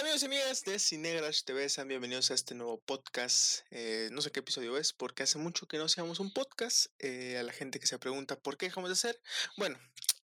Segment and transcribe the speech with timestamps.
[0.00, 3.64] Amigos y amigas de Cinegrash TV, sean bienvenidos a este nuevo podcast.
[3.72, 6.86] Eh, no sé qué episodio es, porque hace mucho que no hacíamos un podcast.
[7.00, 9.20] Eh, a la gente que se pregunta por qué dejamos de hacer.
[9.56, 9.76] Bueno,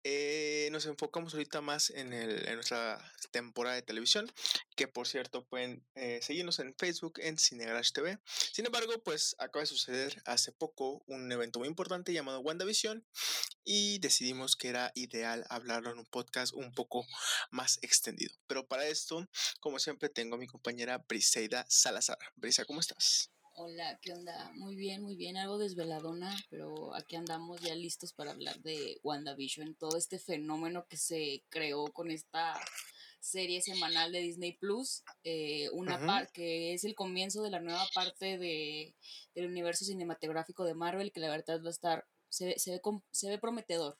[0.07, 2.11] eh, nos enfocamos ahorita más en,
[2.53, 4.31] nuestra temporada de televisión,
[4.75, 8.19] que por cierto pueden eh, seguirnos en Facebook en Cinegarage TV.
[8.53, 13.03] Sin embargo, pues acaba de suceder hace poco un evento muy importante llamado WandaVision
[13.63, 17.03] y decidimos que era ideal hablarlo en un podcast un poco
[17.49, 18.35] más extendido.
[18.45, 19.27] Pero para esto,
[19.59, 22.19] como siempre, tengo a mi compañera Briseida Salazar.
[22.35, 23.34] Brisa, ¿cómo estás?
[23.57, 24.51] Hola, ¿qué onda?
[24.55, 29.75] Muy bien, muy bien, algo desveladona, pero aquí andamos ya listos para hablar de WandaVision,
[29.75, 32.53] todo este fenómeno que se creó con esta
[33.21, 37.87] serie semanal de Disney Plus, eh, una parte que es el comienzo de la nueva
[37.93, 38.93] parte de,
[39.33, 42.81] del universo cinematográfico de Marvel, que la verdad va a estar se ve, se ve,
[43.11, 43.97] se ve prometedor.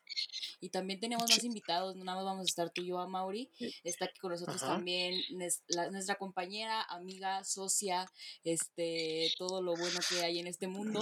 [0.59, 3.07] Y también tenemos más invitados, no nada más vamos a estar tú y yo, a
[3.07, 3.49] Mauri.
[3.83, 4.73] Está aquí con nosotros Ajá.
[4.73, 5.21] también
[5.67, 8.05] la, nuestra compañera, amiga, socia,
[8.43, 11.01] este, todo lo bueno que hay en este mundo.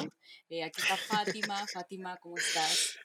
[0.49, 1.65] Eh, aquí está Fátima.
[1.67, 2.97] Fátima, ¿cómo estás?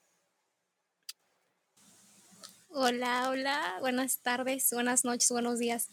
[2.71, 5.89] Hola, hola, buenas tardes, buenas noches, buenos días.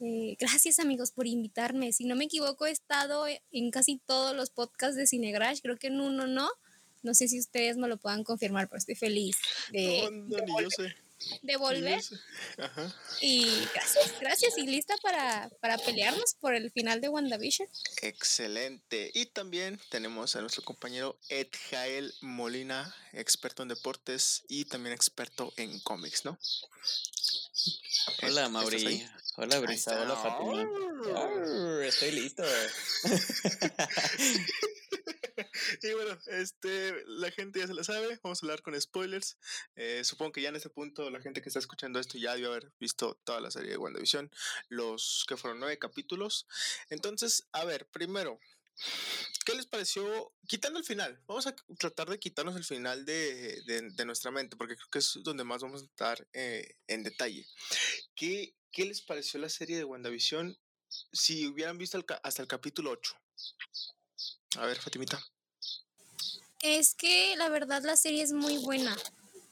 [0.00, 1.92] Eh, gracias amigos por invitarme.
[1.92, 5.88] Si no me equivoco, he estado en casi todos los podcasts de Cinegrash, creo que
[5.88, 6.48] en uno no,
[7.04, 9.36] no sé si ustedes me lo puedan confirmar, pero estoy feliz
[9.70, 10.96] de, no, no, de, volver,
[11.42, 12.02] de volver.
[12.58, 12.94] Ajá.
[13.20, 14.58] Y gracias, gracias.
[14.58, 17.68] Y lista para, para pelearnos por el final de WandaVision.
[18.02, 19.10] Excelente.
[19.14, 25.52] Y también tenemos a nuestro compañero Ed Jael Molina, experto en deportes y también experto
[25.56, 26.38] en cómics, ¿no?
[28.22, 29.06] Hola, Mauri.
[29.36, 30.00] Hola, Brisa.
[30.00, 30.68] Hola, Fatima.
[31.14, 31.80] Oh.
[31.80, 32.44] Estoy listo.
[35.82, 39.38] y bueno, este, la gente ya se la sabe, vamos a hablar con spoilers.
[39.76, 42.50] Eh, supongo que ya en este punto la gente que está escuchando esto ya debió
[42.50, 44.30] haber visto toda la serie de WandaVision,
[44.68, 46.46] los que fueron nueve capítulos.
[46.90, 48.40] Entonces, a ver, primero,
[49.44, 50.32] ¿Qué les pareció?
[50.46, 54.74] Quitando el final, vamos a tratar de quitarnos el final de, de, nuestra mente, porque
[54.74, 57.46] creo que es donde más vamos a estar eh, en detalle.
[58.14, 60.58] ¿Qué, ¿Qué les pareció la serie de WandaVision
[61.12, 63.14] si hubieran visto hasta el capítulo 8?
[64.58, 65.22] A ver, Fatimita.
[66.62, 68.96] Es que la verdad la serie es muy buena.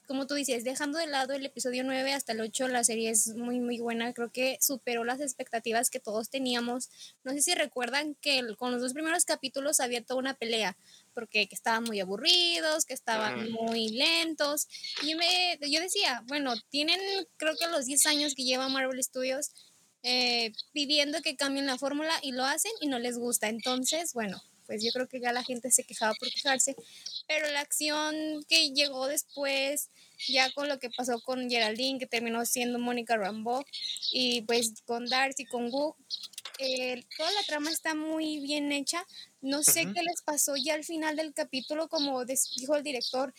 [0.06, 3.28] Como tú dices, dejando de lado el episodio 9 hasta el 8, la serie es
[3.28, 4.12] muy, muy buena.
[4.12, 6.90] Creo que superó las expectativas que todos teníamos.
[7.24, 10.76] No sé si recuerdan que con los dos primeros capítulos había toda una pelea,
[11.14, 14.68] porque que estaban muy aburridos, que estaban muy lentos.
[15.02, 17.00] Y yo, me, yo decía, bueno, tienen
[17.36, 19.52] creo que los 10 años que lleva Marvel Studios
[20.02, 23.48] eh, pidiendo que cambien la fórmula y lo hacen y no les gusta.
[23.48, 26.76] Entonces, bueno, pues yo creo que ya la gente se quejaba por quejarse,
[27.26, 29.90] pero la acción que llegó después,
[30.28, 33.64] ya con lo que pasó con Geraldine, que terminó siendo Mónica Rambeau,
[34.12, 35.94] y pues con Darcy, con Wu,
[36.58, 39.04] eh, toda la trama está muy bien hecha.
[39.40, 39.94] No sé uh -huh.
[39.94, 43.34] qué les pasó ya al final del capítulo, como dijo el director,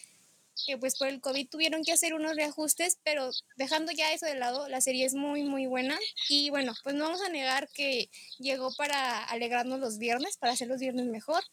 [0.65, 4.35] que pues por el COVID tuvieron que hacer unos reajustes, pero dejando ya eso de
[4.35, 5.97] lado, la serie es muy, muy buena.
[6.29, 8.09] Y bueno, pues no vamos a negar que
[8.39, 11.43] llegó para alegrarnos los viernes, para hacer los viernes mejor.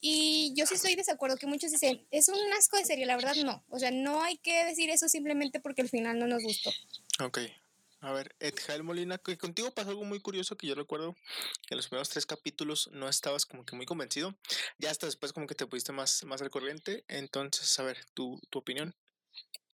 [0.00, 3.16] Y yo sí estoy de desacuerdo que muchos dicen, es un asco de serie, la
[3.16, 3.64] verdad no.
[3.68, 6.70] O sea, no hay que decir eso simplemente porque el final no nos gustó.
[7.20, 7.38] Ok.
[8.02, 11.14] A ver, Edjael Molina, que contigo pasó algo muy curioso que yo recuerdo
[11.66, 14.34] que en los primeros tres capítulos no estabas como que muy convencido.
[14.78, 17.04] Ya hasta después como que te pusiste más, más al corriente.
[17.06, 18.92] Entonces, a ver, tu, tu opinión.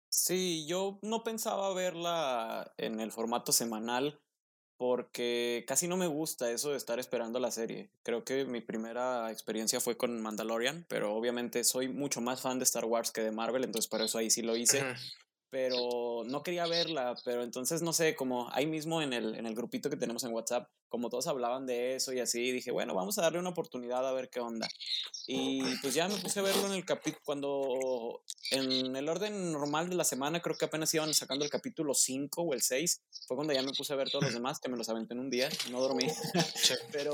[0.09, 4.19] Sí, yo no pensaba verla en el formato semanal
[4.75, 7.89] porque casi no me gusta eso de estar esperando la serie.
[8.03, 12.63] Creo que mi primera experiencia fue con Mandalorian, pero obviamente soy mucho más fan de
[12.63, 14.83] Star Wars que de Marvel, entonces por eso ahí sí lo hice.
[15.49, 19.55] Pero no quería verla, pero entonces no sé, como ahí mismo en el, en el
[19.55, 23.17] grupito que tenemos en WhatsApp, como todos hablaban de eso y así, dije, bueno, vamos
[23.17, 24.67] a darle una oportunidad a ver qué onda.
[25.27, 29.89] Y pues ya me puse a verlo en el capítulo, cuando en el orden normal
[29.89, 33.35] de la semana, creo que apenas iban sacando el capítulo 5 o el 6, fue
[33.35, 35.29] cuando ya me puse a ver todos los demás, que me los aventé en un
[35.29, 36.07] día, no dormí,
[36.91, 37.13] pero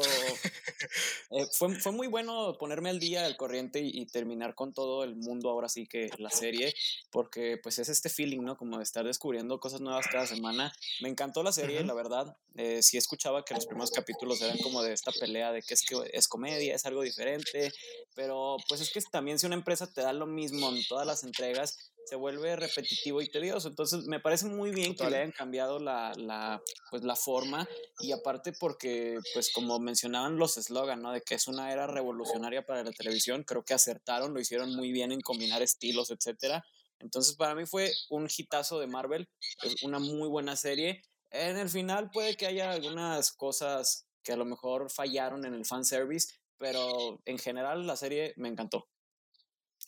[1.32, 5.04] eh, fue, fue muy bueno ponerme al día al corriente y, y terminar con todo
[5.04, 6.74] el mundo ahora sí que la serie,
[7.12, 8.58] porque pues es este feeling, ¿no?
[8.58, 10.74] Como de estar descubriendo cosas nuevas cada semana.
[11.02, 12.38] Me encantó la serie, la verdad.
[12.56, 15.84] Eh, sí escuchaba que los primeros capítulos eran como de esta pelea de que es
[15.84, 17.72] que es comedia, es algo diferente,
[18.14, 21.24] pero pues es que también si una empresa te da lo mismo en todas las
[21.24, 23.70] entregas, se vuelve repetitivo y tedioso.
[23.70, 25.08] Entonces me parece muy bien Total.
[25.08, 26.62] que le hayan cambiado la, la,
[26.92, 27.66] pues, la forma
[28.00, 31.14] y aparte porque, pues como mencionaban los eslogan, ¿no?
[31.14, 34.92] De que es una era revolucionaria para la televisión, creo que acertaron, lo hicieron muy
[34.92, 36.66] bien en combinar estilos, etcétera.
[37.00, 39.30] Entonces para mí fue un hitazo de Marvel,
[39.64, 41.02] es una muy buena serie.
[41.34, 45.66] En el final puede que haya algunas cosas que a lo mejor fallaron en el
[45.66, 48.88] fanservice, pero en general la serie me encantó.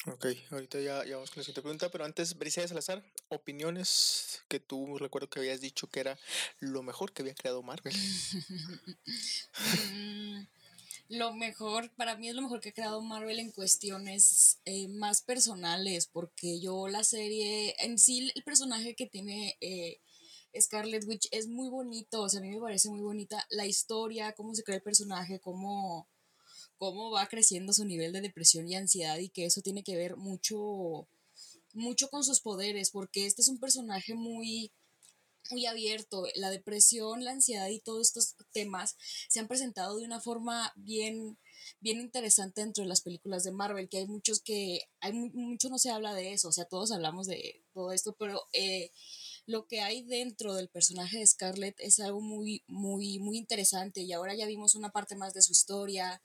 [0.08, 4.60] Ok, ahorita ya, ya vamos con la siguiente pregunta, pero antes, Bricia Salazar, opiniones que
[4.60, 6.20] tú recuerdo que habías dicho que era
[6.60, 7.94] lo mejor que había creado Marvel.
[9.92, 10.46] Mm,
[11.10, 15.22] lo mejor, para mí es lo mejor que ha creado Marvel en cuestiones eh, más
[15.22, 20.02] personales, porque yo la serie, en sí el personaje que tiene eh,
[20.60, 24.34] Scarlet Witch es muy bonito, o sea, a mí me parece muy bonita la historia,
[24.34, 26.08] cómo se crea el personaje, cómo,
[26.78, 30.18] cómo va creciendo su nivel de depresión y ansiedad y que eso tiene que ver
[30.18, 31.08] mucho,
[31.74, 34.72] mucho con sus poderes, porque este es un personaje muy
[35.52, 36.26] muy abierto.
[36.36, 38.96] La depresión, la ansiedad y todos estos temas
[39.30, 41.38] se han presentado de una forma bien,
[41.80, 45.78] bien interesante dentro de las películas de Marvel, que hay muchos que, hay mucho no
[45.78, 48.92] se habla de eso, o sea, todos hablamos de todo esto, pero eh,
[49.46, 54.12] lo que hay dentro del personaje de Scarlett es algo muy, muy, muy interesante y
[54.14, 56.22] ahora ya vimos una parte más de su historia,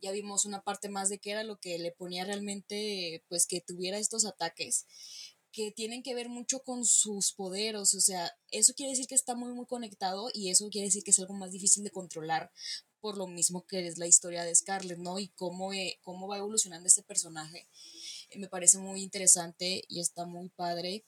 [0.00, 3.60] ya vimos una parte más de qué era lo que le ponía realmente, pues que
[3.60, 4.86] tuviera estos ataques
[5.52, 9.36] que tienen que ver mucho con sus poderes, o sea, eso quiere decir que está
[9.36, 12.50] muy, muy conectado y eso quiere decir que es algo más difícil de controlar
[13.00, 15.20] por lo mismo que es la historia de Scarlett, ¿no?
[15.20, 17.68] Y cómo, eh, cómo va evolucionando este personaje.
[18.30, 21.04] Eh, me parece muy interesante y está muy padre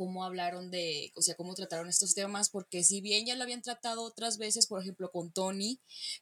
[0.00, 3.60] cómo hablaron de, o sea, cómo trataron estos temas, porque si bien ya lo habían
[3.60, 5.78] tratado otras veces, por ejemplo, con Tony,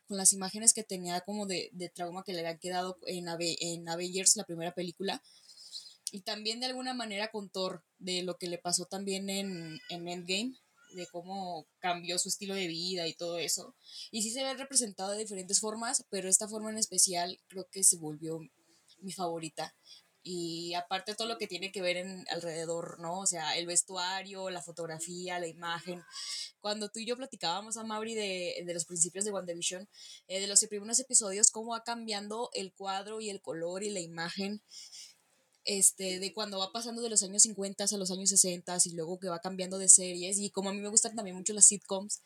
[0.09, 3.89] con las imágenes que tenía como de, de trauma que le habían quedado en, en
[3.89, 5.23] Avengers, la primera película,
[6.11, 10.09] y también de alguna manera con Thor, de lo que le pasó también en, en
[10.09, 10.57] Endgame,
[10.97, 13.77] de cómo cambió su estilo de vida y todo eso.
[14.11, 17.85] Y sí se ve representado de diferentes formas, pero esta forma en especial creo que
[17.85, 18.41] se volvió
[19.03, 19.73] mi favorita.
[20.31, 23.21] Y aparte todo lo que tiene que ver en alrededor, ¿no?
[23.21, 26.05] O sea, el vestuario, la fotografía, la imagen.
[26.61, 29.89] Cuando tú y yo platicábamos a Mauri de, de los principios de WandaVision,
[30.27, 34.01] eh, de los primeros episodios, cómo va cambiando el cuadro y el color y la
[34.01, 34.61] imagen
[35.65, 39.19] este, de cuando va pasando de los años 50 a los años 60 y luego
[39.19, 42.21] que va cambiando de series y como a mí me gustan también mucho las sitcoms,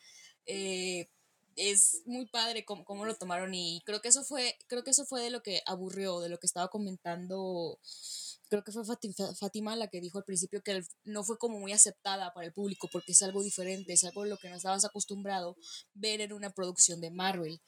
[0.45, 1.07] eh,
[1.55, 5.05] es muy padre cómo, cómo, lo tomaron y creo que eso fue, creo que eso
[5.05, 7.79] fue de lo que aburrió, de lo que estaba comentando,
[8.49, 12.33] creo que fue Fátima la que dijo al principio que no fue como muy aceptada
[12.33, 15.57] para el público porque es algo diferente, es algo lo que no estabas acostumbrado
[15.93, 17.61] ver en una producción de Marvel.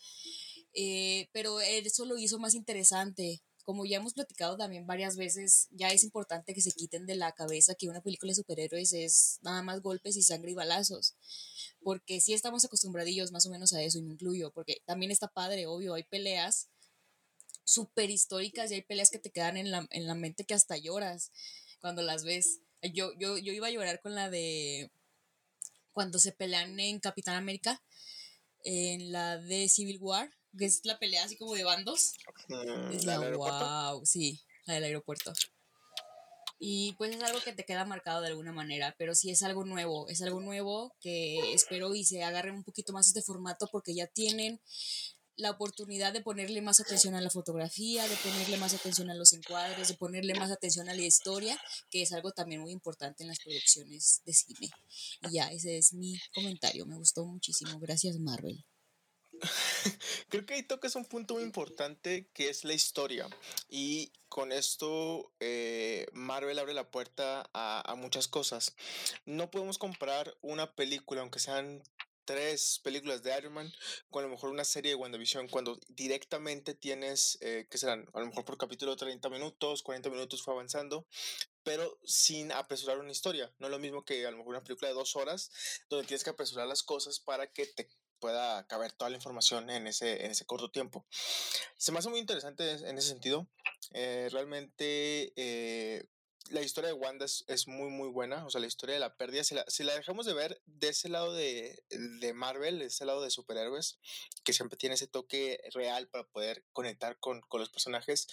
[0.74, 5.90] Eh, pero eso lo hizo más interesante como ya hemos platicado también varias veces, ya
[5.90, 9.64] es importante que se quiten de la cabeza que una película de superhéroes es nada
[9.64, 11.16] más golpes y sangre y balazos.
[11.86, 15.28] Porque sí estamos acostumbradillos más o menos a eso, y me incluyo, porque también está
[15.28, 16.68] padre, obvio, hay peleas
[17.64, 20.78] súper históricas y hay peleas que te quedan en la, en la mente que hasta
[20.78, 21.32] lloras
[21.82, 22.62] cuando las ves.
[22.82, 24.90] Yo, yo, yo iba a llorar con la de
[25.92, 27.84] cuando se pelean en Capitán América,
[28.64, 32.16] en la de Civil War, que es la pelea así como de bandos.
[32.48, 35.34] Mm, es la, wow, sí, la del aeropuerto.
[36.58, 39.66] Y pues es algo que te queda marcado de alguna manera, pero sí es algo
[39.66, 43.94] nuevo, es algo nuevo que espero y se agarren un poquito más este formato porque
[43.94, 44.62] ya tienen
[45.38, 49.34] la oportunidad de ponerle más atención a la fotografía, de ponerle más atención a los
[49.34, 51.60] encuadres, de ponerle más atención a la historia,
[51.90, 54.70] que es algo también muy importante en las producciones de cine.
[55.24, 57.80] Y ya, ese es mi comentario, me gustó muchísimo.
[57.80, 58.64] Gracias Marvel.
[60.30, 63.28] Creo que ahí tocas un punto muy importante que es la historia.
[63.70, 68.76] Y con esto eh, Marvel abre la puerta a, muchas cosas.
[69.26, 71.84] No podemos comprar una película, aunque sean
[72.26, 73.72] tres películas de Iron Man,
[74.10, 78.20] con a lo mejor una serie de WandaVision, cuando directamente tienes, eh, que serán a
[78.20, 81.06] lo mejor por capítulo 30 minutos, 40 minutos fue avanzando,
[81.64, 83.54] pero sin apresurar una historia.
[83.60, 85.52] No es lo mismo que a lo mejor una película de dos horas,
[85.88, 87.88] donde tienes que apresurar las cosas para que te
[88.26, 91.06] pueda caber toda la información en ese, en ese corto tiempo.
[91.78, 93.48] Se me hace muy interesante en ese sentido.
[93.92, 96.08] Eh, realmente eh,
[96.50, 98.44] la historia de Wanda es, muy, muy buena.
[98.48, 100.90] O sea, la historia de la pérdida, si la, si la dejamos de ver de
[100.90, 104.00] ese lado de, de, Marvel, de ese lado de superhéroes,
[104.44, 108.26] que siempre tiene ese toque real para poder conectar con, con los personajes,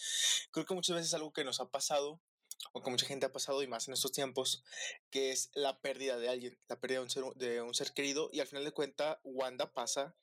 [0.53, 2.19] creo que muchas veces es algo que nos ha pasado
[2.73, 4.65] o que mucha gente ha pasado y más en estos tiempos,
[5.11, 8.31] que es la pérdida de alguien, la pérdida de un ser, de un ser querido
[8.33, 10.15] y al final de cuentas Wanda pasa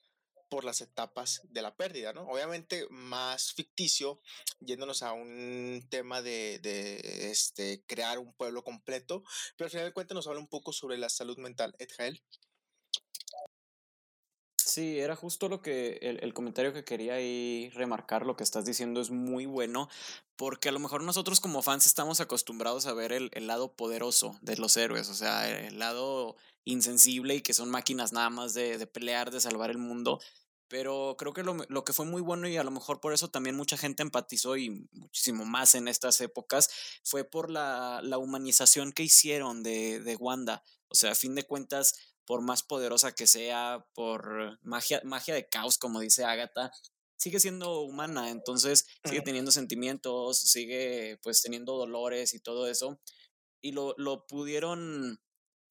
[0.50, 2.24] por las etapas de la pérdida, ¿no?
[2.24, 4.20] Obviamente más ficticio,
[4.60, 9.24] yéndonos a un tema de, de este, crear un pueblo completo,
[9.56, 11.76] pero al final de cuentas nos habla un poco sobre la salud mental.
[11.78, 12.22] Edjael.
[14.70, 19.02] Sí, era justo lo que el, comentario que quería ahí remarcar, lo que estás diciendo
[19.02, 19.90] es muy bueno,
[20.36, 24.38] porque a lo mejor nosotros como fans estamos acostumbrados a ver el, el lado poderoso
[24.42, 26.36] de los héroes, o sea, el lado
[26.66, 30.20] insensible y que son máquinas nada más de, de pelear, de salvar el mundo,
[30.70, 33.30] pero creo que lo, lo, que fue muy bueno y a lo mejor por eso
[33.30, 36.70] también mucha gente empatizó y muchísimo más en estas épocas
[37.04, 40.64] fue por la, la humanización que hicieron de, de, Wanda.
[40.88, 41.96] O sea, a fin de cuentas,
[42.30, 46.72] por más poderosa que sea, por magia, magia de caos, como dice Agatha,
[47.18, 53.02] sigue siendo humana, entonces sigue teniendo sentimientos, sigue pues teniendo dolores y todo eso.
[53.64, 55.20] Y lo, lo pudieron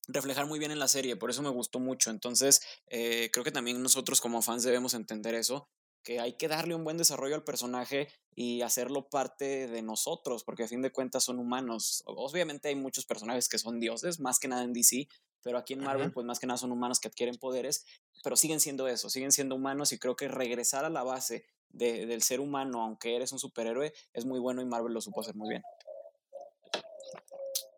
[0.08, 2.10] reflejar muy bien en la serie, por eso me gustó mucho.
[2.10, 5.70] Entonces, eh, creo que también nosotros como fans debemos entender eso,
[6.02, 10.64] que hay que darle un buen desarrollo al personaje y hacerlo parte de nosotros, porque
[10.64, 12.02] a fin de cuentas son humanos.
[12.06, 15.06] Obviamente hay muchos personajes que son dioses, más que nada en DC,
[15.42, 17.86] pero aquí en Marvel, pues más que nada son humanos que adquieren poderes,
[18.22, 22.06] pero siguen siendo eso, siguen siendo humanos y creo que regresar a la base de,
[22.06, 25.34] del ser humano, aunque eres un superhéroe, es muy bueno y Marvel lo supo hacer
[25.34, 25.62] muy bien.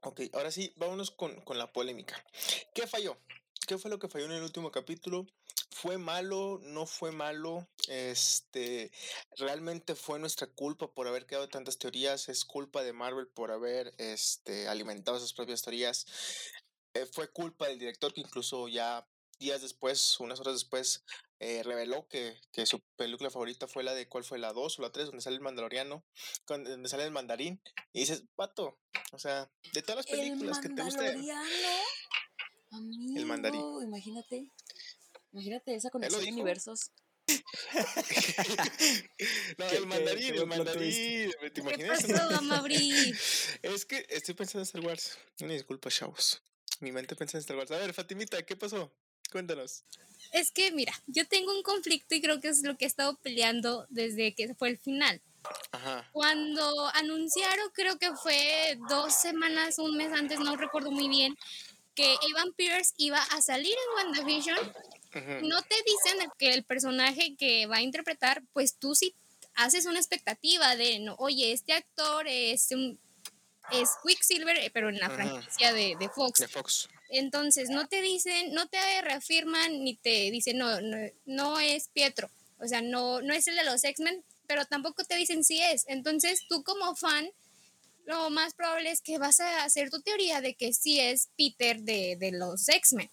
[0.03, 2.25] Ok, ahora sí, vámonos con, con, la polémica.
[2.73, 3.19] ¿Qué falló?
[3.67, 5.27] ¿Qué fue lo que falló en el último capítulo?
[5.71, 6.59] ¿Fue malo?
[6.63, 7.69] ¿No fue malo?
[7.89, 8.91] Este,
[9.37, 12.29] ¿Realmente fue nuestra culpa por haber creado tantas teorías?
[12.29, 16.07] ¿Es culpa de Marvel por haber este, alimentado sus propias teorías?
[16.95, 19.07] Eh, ¿Fue culpa del director que incluso ya
[19.41, 21.03] días después, unas horas después,
[21.41, 24.83] eh, reveló que, que, su película favorita fue la de cuál fue la 2 o
[24.83, 26.05] la 3, donde sale el mandaloriano,
[26.47, 27.61] donde sale el mandarín,
[27.95, 28.79] y dices, pato,
[29.13, 31.27] o sea, de todas las películas que te gusten.
[33.17, 33.63] el mandarín.
[33.83, 34.53] Imagínate,
[35.33, 36.93] imagínate esa conexión de universos.
[39.59, 41.33] no, el mandarín, el mandarín.
[41.55, 42.05] ¿Te imaginas?
[42.05, 43.15] ¿Qué pasó, Amabri?
[43.63, 45.17] es que estoy pensando en Star Wars.
[45.41, 46.43] Una disculpa, chavos.
[46.81, 47.71] Mi mente piensa en Star Wars.
[47.71, 48.91] A ver, Fatimita, ¿qué pasó?
[49.31, 49.85] Cuéntanos.
[50.33, 53.17] Es que, mira, yo tengo un conflicto y creo que es lo que he estado
[53.19, 55.21] peleando desde que fue el final.
[55.73, 56.09] Ajá.
[56.13, 61.37] Cuando anunciaron, creo que fue dos semanas, un mes antes, no recuerdo muy bien,
[61.95, 64.59] que Evan Pierce iba a salir en WandaVision,
[65.43, 69.15] no te dicen que el personaje que va a interpretar, pues tú sí
[69.55, 72.99] haces una expectativa de, no, oye, este actor es un
[73.73, 76.41] es Quicksilver, pero en la franquicia de, de Fox.
[76.41, 76.89] De Fox.
[77.09, 82.31] Entonces, no te dicen, no te reafirman ni te dicen, no, no, no es Pietro.
[82.59, 85.85] O sea, no, no es el de los X-Men, pero tampoco te dicen si es.
[85.89, 87.31] Entonces, tú como fan,
[88.05, 91.81] lo más probable es que vas a hacer tu teoría de que sí es Peter
[91.81, 93.11] de, de los X-Men.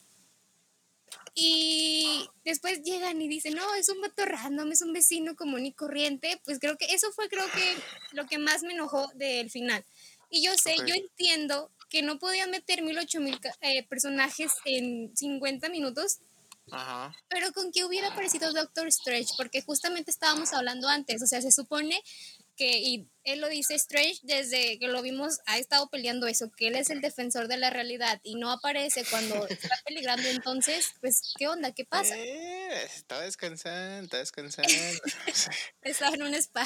[1.40, 5.72] Y después llegan y dicen, no, es un vato random, es un vecino común y
[5.72, 6.42] corriente.
[6.44, 7.76] Pues creo que eso fue creo que
[8.14, 9.86] lo que más me enojó del final.
[10.30, 10.88] Y yo sé, okay.
[10.88, 16.20] yo entiendo que no podía meter mil, ocho mil eh, personajes en 50 minutos.
[16.72, 17.16] Ajá.
[17.30, 21.52] Pero con que hubiera aparecido Doctor Strange, porque justamente estábamos hablando antes, o sea, se
[21.52, 22.04] supone
[22.58, 26.68] que, y él lo dice Strange desde que lo vimos, ha estado peleando eso, que
[26.68, 31.34] él es el defensor de la realidad y no aparece cuando está peligrando, entonces, pues,
[31.38, 31.74] ¿qué onda?
[31.74, 32.16] ¿Qué pasa?
[32.18, 34.74] Eh, estaba descansando, estaba descansando.
[35.82, 36.66] estaba en un spa.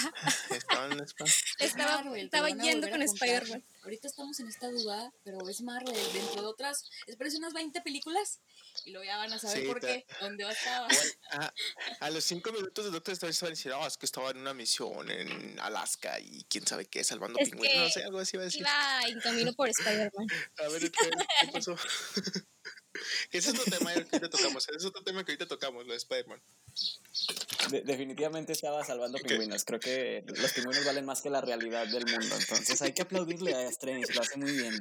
[0.52, 1.26] estaba en un spa.
[1.58, 3.64] estaba, Marvel, estaba yendo con Spider-Man.
[3.84, 8.40] Ahorita estamos en esta duda, pero es Marvel, dentro de otras, espero unas 20 películas
[8.86, 10.88] y luego ya van a saber Sí, por qué, dónde va a
[11.32, 11.54] a,
[12.00, 14.30] a los cinco minutos de Doctor Strange se va a decir, no, es que estaba
[14.30, 18.04] en una misión en Alaska y quién sabe qué, salvando Es pingüinos, no que sé,
[18.04, 18.62] algo así va a decir.
[18.62, 20.28] Iba en camino por Spider-Man.
[20.58, 21.10] A ver, ¿qué,
[21.42, 21.76] qué pasó?
[23.32, 25.94] Ese es otro tema que ahorita tocamos, ese es otro tema que ahorita tocamos, lo
[25.94, 26.42] de Spider-Man.
[27.72, 29.64] De- definitivamente estaba salvando pingüinos.
[29.64, 32.36] Creo que los pingüinos valen más que la realidad del mundo.
[32.38, 34.80] Entonces hay que aplaudirle a Strange, lo hace muy bien.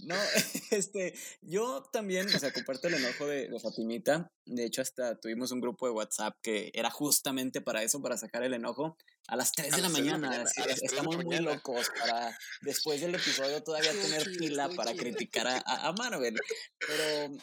[0.00, 0.16] No,
[0.70, 4.32] este, yo también, o sea, comparto el enojo de, de Fatimita.
[4.46, 8.42] De hecho, hasta tuvimos un grupo de WhatsApp que era justamente para eso, para sacar
[8.42, 8.96] el enojo.
[9.30, 10.46] A las 3 A de la las tres de la mañana.
[10.46, 11.54] sí, estamos muy mañana.
[11.54, 16.34] locos para después del episodio todavía tener pila para criticar a, a- Marvel.
[16.78, 17.36] Pero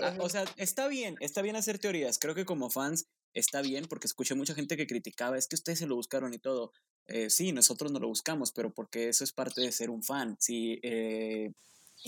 [0.00, 2.18] Ah, o sea, está bien, está bien hacer teorías.
[2.18, 5.78] Creo que como fans está bien porque escuché mucha gente que criticaba, es que ustedes
[5.80, 6.72] se lo buscaron y todo.
[7.06, 10.36] Eh, sí, nosotros no lo buscamos, pero porque eso es parte de ser un fan.
[10.38, 11.50] Si eh,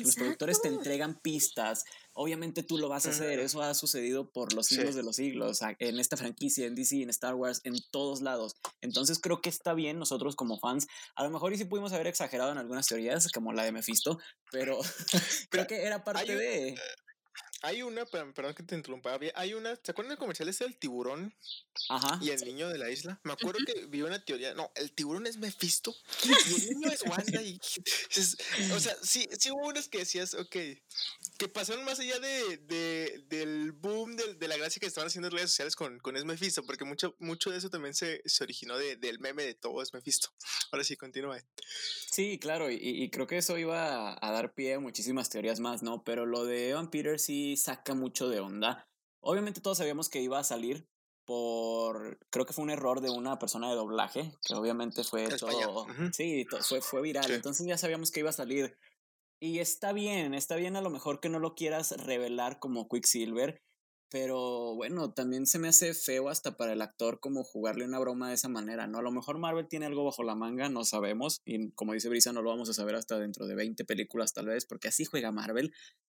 [0.02, 3.38] los productores te entregan pistas, obviamente tú lo vas a hacer.
[3.38, 4.76] Eso ha sucedido por los Sí.
[4.76, 8.56] siglos de los siglos, en esta franquicia, en DC, en Star Wars, en todos lados.
[8.80, 10.86] Entonces creo que está bien nosotros como fans.
[11.14, 14.18] A lo mejor y sí pudimos haber exagerado en algunas teorías, como la de Mephisto,
[14.50, 14.78] pero
[15.50, 16.74] creo que era parte de...
[17.64, 21.34] hay una, perdón que te interrumpa, hay una, ¿se acuerdan del comercial ese del tiburón?
[21.88, 22.18] Ajá.
[22.22, 23.20] Y el niño de la isla.
[23.24, 25.94] Me acuerdo que vi una teoría, no, el tiburón es Mephisto
[26.24, 27.58] y el niño es Wanda y,
[28.72, 30.56] o sea, sí, sí hubo unas que decías, ok,
[31.38, 35.28] que pasaron más allá de, de del boom de, de, la gracia que estaban haciendo
[35.28, 38.44] en redes sociales con, con Es Mephisto, porque mucho, mucho de eso también se, se
[38.44, 40.28] originó de, del meme de todo Es Mephisto.
[40.70, 41.38] Ahora sí, continúa.
[42.10, 45.82] Sí, claro, y, y, creo que eso iba a, dar pie a muchísimas teorías más,
[45.82, 46.04] ¿no?
[46.04, 48.86] Pero lo de Evan Peters sí saca mucho de onda.
[49.20, 50.86] Obviamente todos sabíamos que iba a salir
[51.24, 55.86] por, creo que fue un error de una persona de doblaje, que obviamente fue todo,
[56.12, 58.76] sí, fue, fue viral, entonces ya sabíamos que iba a salir.
[59.40, 63.62] Y está bien, está bien a lo mejor que no lo quieras revelar como Quicksilver,
[64.10, 68.28] pero bueno, también se me hace feo hasta para el actor como jugarle una broma
[68.28, 68.98] de esa manera, ¿no?
[68.98, 72.32] A lo mejor Marvel tiene algo bajo la manga, no sabemos, y como dice Brisa,
[72.32, 75.32] no lo vamos a saber hasta dentro de 20 películas tal vez, porque así juega
[75.32, 75.74] Marvel,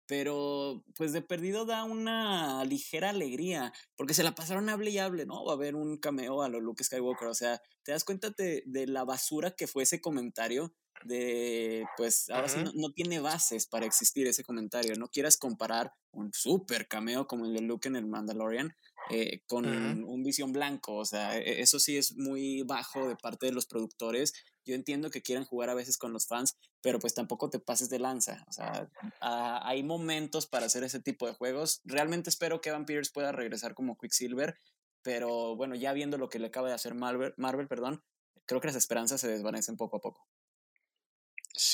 [0.06, 5.26] pero pues de perdido da una ligera alegría, porque se la pasaron hable y hable,
[5.26, 5.44] ¿no?
[5.44, 8.62] Va a haber un cameo a lo Luke Skywalker, o sea, te das cuenta de,
[8.66, 13.86] de la basura que fue ese comentario de, pues ahora sí no, tiene bases para
[13.86, 14.94] existir ese comentario.
[14.96, 18.74] No quieras comparar un super cameo como el de Luke en el Mandalorian
[19.10, 20.96] eh, con un visión blanco.
[20.96, 24.32] O sea, e, eso sí es muy bajo de parte de los productores.
[24.64, 27.90] Yo entiendo que quieran jugar a veces con los fans, pero pues tampoco te pases
[27.90, 28.42] de lanza.
[28.48, 28.88] O sea,
[29.20, 31.82] hay momentos para hacer ese tipo de juegos.
[31.84, 34.58] Realmente espero que Evan pueda regresar como Quicksilver,
[35.02, 38.02] pero bueno, ya viendo lo que le acaba de hacer Marvel, Marvel perdón,
[38.46, 40.26] creo que las esperanzas se desvanecen poco a poco.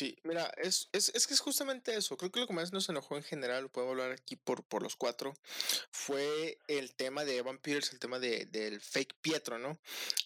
[0.01, 2.17] Sí, mira, es, es, es que es justamente eso.
[2.17, 4.83] Creo que lo que más nos enojó en general, lo podemos hablar aquí por, por
[4.83, 5.35] los cuatro,
[5.91, 9.79] fue el tema de Evan Peters, el tema de, del fake Pietro, ¿no?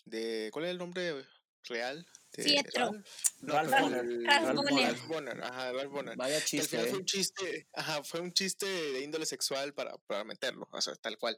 [0.05, 1.27] De, ¿Cuál es el nombre
[1.65, 2.07] real?
[2.31, 2.93] Pietro.
[3.43, 5.43] Ralph, Ralph, Bonner.
[5.43, 6.17] Ajá, Ralph Bonner.
[6.17, 6.79] Vaya chiste.
[6.79, 6.95] fue eh.
[6.95, 11.19] un chiste, ajá, fue un chiste de índole sexual para, para meterlo, o sea, tal
[11.19, 11.37] cual.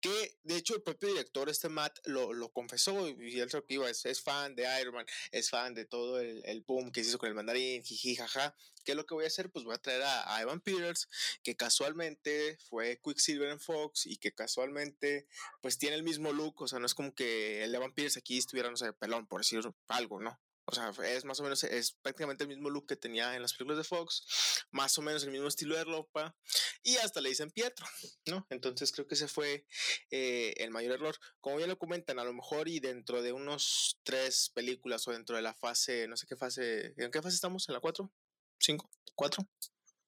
[0.00, 3.88] Que de hecho el propio director, este Matt, lo, lo confesó y él que iba,
[3.88, 7.10] es, es, fan de Iron Man, es fan de todo el, el boom que se
[7.10, 8.54] hizo con el mandarín, jiji, jaja.
[8.84, 9.50] ¿Qué es lo que voy a hacer?
[9.50, 11.08] Pues voy a traer a, a Evan Peters,
[11.42, 15.26] que casualmente fue Quicksilver en Fox y que casualmente
[15.60, 18.38] pues tiene el mismo look, o sea, no es como que el Evan Peters aquí
[18.38, 20.38] estuviera, no sé, pelón, por decir algo, ¿no?
[20.68, 23.54] O sea, es más o menos, es prácticamente el mismo look que tenía en las
[23.54, 26.36] películas de Fox, más o menos el mismo estilo de ropa,
[26.82, 27.86] y hasta le dicen Pietro,
[28.26, 28.46] ¿no?
[28.50, 29.64] Entonces creo que ese fue
[30.10, 31.16] eh, el mayor error.
[31.40, 35.36] Como bien lo comentan, a lo mejor y dentro de unos tres películas o dentro
[35.36, 37.68] de la fase, no sé qué fase, ¿en qué fase estamos?
[37.68, 38.12] ¿En la cuatro?
[38.58, 38.90] ¿Cinco?
[39.14, 39.46] ¿Cuatro?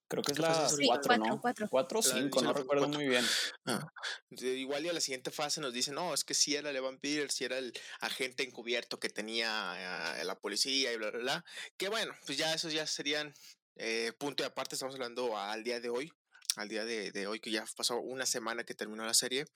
[0.08, 1.40] Creo que es la 4, ¿no?
[1.40, 3.24] 4 o 5, no recuerdo muy bien.
[3.66, 3.92] Ah,
[4.30, 7.34] igual y a la siguiente fase nos dicen, no, es que sí era Evan Peters,
[7.34, 11.44] sí era el agente encubierto que tenía eh, la policía y bla, bla, bla.
[11.76, 13.34] Que bueno, pues ya esos ya serían
[13.76, 16.10] eh, punto y aparte, estamos hablando al día de hoy,
[16.56, 19.46] al día de, de, hoy, que ya pasó una semana que terminó la serie.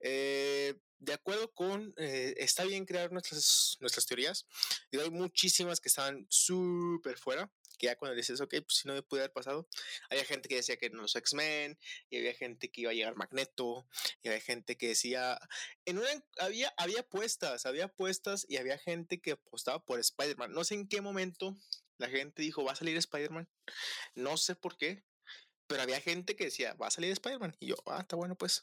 [0.00, 4.46] Eh, de acuerdo con, eh, está bien crear nuestras, nuestras teorías,
[4.90, 8.94] y hay muchísimas que estaban súper fuera, que ya cuando dices, ok, pues si no
[8.94, 9.66] me pude haber pasado,
[10.10, 11.76] había gente que decía que no los X-Men,
[12.08, 13.88] y había gente que iba a llegar Magneto,
[14.22, 15.40] y había gente que decía,
[15.86, 20.52] en una, había, había apuestas, había apuestas y había gente que apostaba por Spider-Man.
[20.52, 21.56] No sé en qué momento
[21.98, 23.48] la gente dijo, va a salir Spider-Man.
[24.14, 25.04] No sé por qué,
[25.72, 27.56] pero había gente que decía, va a salir Spider-Man.
[27.58, 28.62] Y yo, ah, está bueno, pues.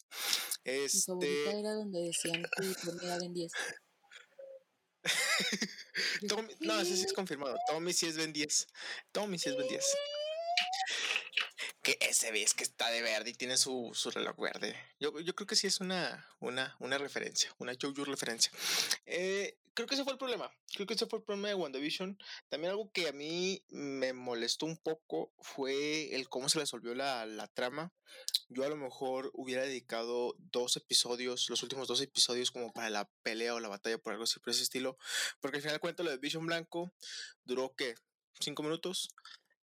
[0.64, 1.12] Este...
[1.16, 3.52] Mi era donde decían que ponía Ben 10.
[6.30, 7.58] Tommy, no, ese sí es confirmado.
[7.68, 8.68] Tommy sí es Ben 10.
[9.12, 9.84] Tommy sí es Ben 10.
[11.82, 14.76] Que ese ves que está de verde y tiene su, su reloj verde.
[15.00, 18.52] Yo, yo, creo que sí es una, una, una referencia, una Jojo referencia.
[19.06, 20.52] Eh, creo que ese fue el problema.
[20.74, 22.18] Creo que ese fue el problema de WandaVision.
[22.50, 27.26] También algo que a mí me molestó un poco fue el cómo se resolvió la,
[27.26, 27.94] la trama.
[28.50, 33.10] Yo a lo mejor hubiera dedicado dos episodios, los últimos dos episodios, como para la
[33.24, 34.98] pelea o la batalla por algo así por ese estilo.
[35.40, 36.92] Porque al final de cuentas lo de Vision Blanco
[37.46, 37.96] duró que
[38.40, 39.10] cinco minutos.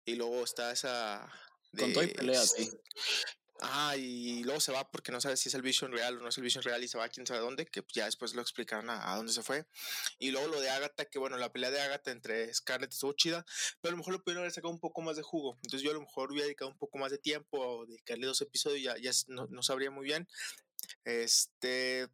[0.05, 1.31] Y luego está esa.
[1.77, 2.69] Con todo y pelea, sí.
[3.65, 6.29] Ah, y luego se va porque no sabe si es el Vision real o no
[6.29, 8.41] es el Vision real y se va a quién sabe dónde, que ya después lo
[8.41, 9.65] explicarán a, dónde se fue.
[10.19, 13.45] Y luego lo de Agatha, que bueno, la pelea de Agatha entre Scarlett estuvo chida,
[13.79, 15.57] pero a lo mejor lo pudieron haber sacado un poco más de jugo.
[15.63, 18.41] Entonces yo a lo mejor hubiera dedicado un poco más de tiempo o dedicarle dos
[18.41, 20.27] episodios, ya, ya no, no sabría muy bien.
[21.05, 22.09] Este,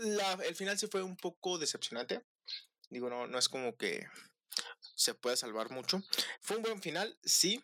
[0.00, 2.24] la, el final sí fue un poco decepcionante.
[2.88, 4.08] Digo, no, no es como que
[4.96, 6.02] se pueda salvar mucho.
[6.40, 7.62] Fue un buen final, sí,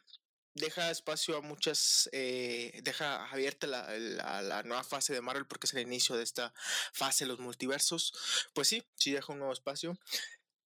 [0.57, 5.75] deja espacio a muchas, eh, deja abierta la, la, nueva fase de Marvel porque es
[5.75, 6.53] el inicio de esta
[6.93, 8.13] fase de los multiversos.
[8.55, 9.99] Pues sí, sí deja un nuevo espacio.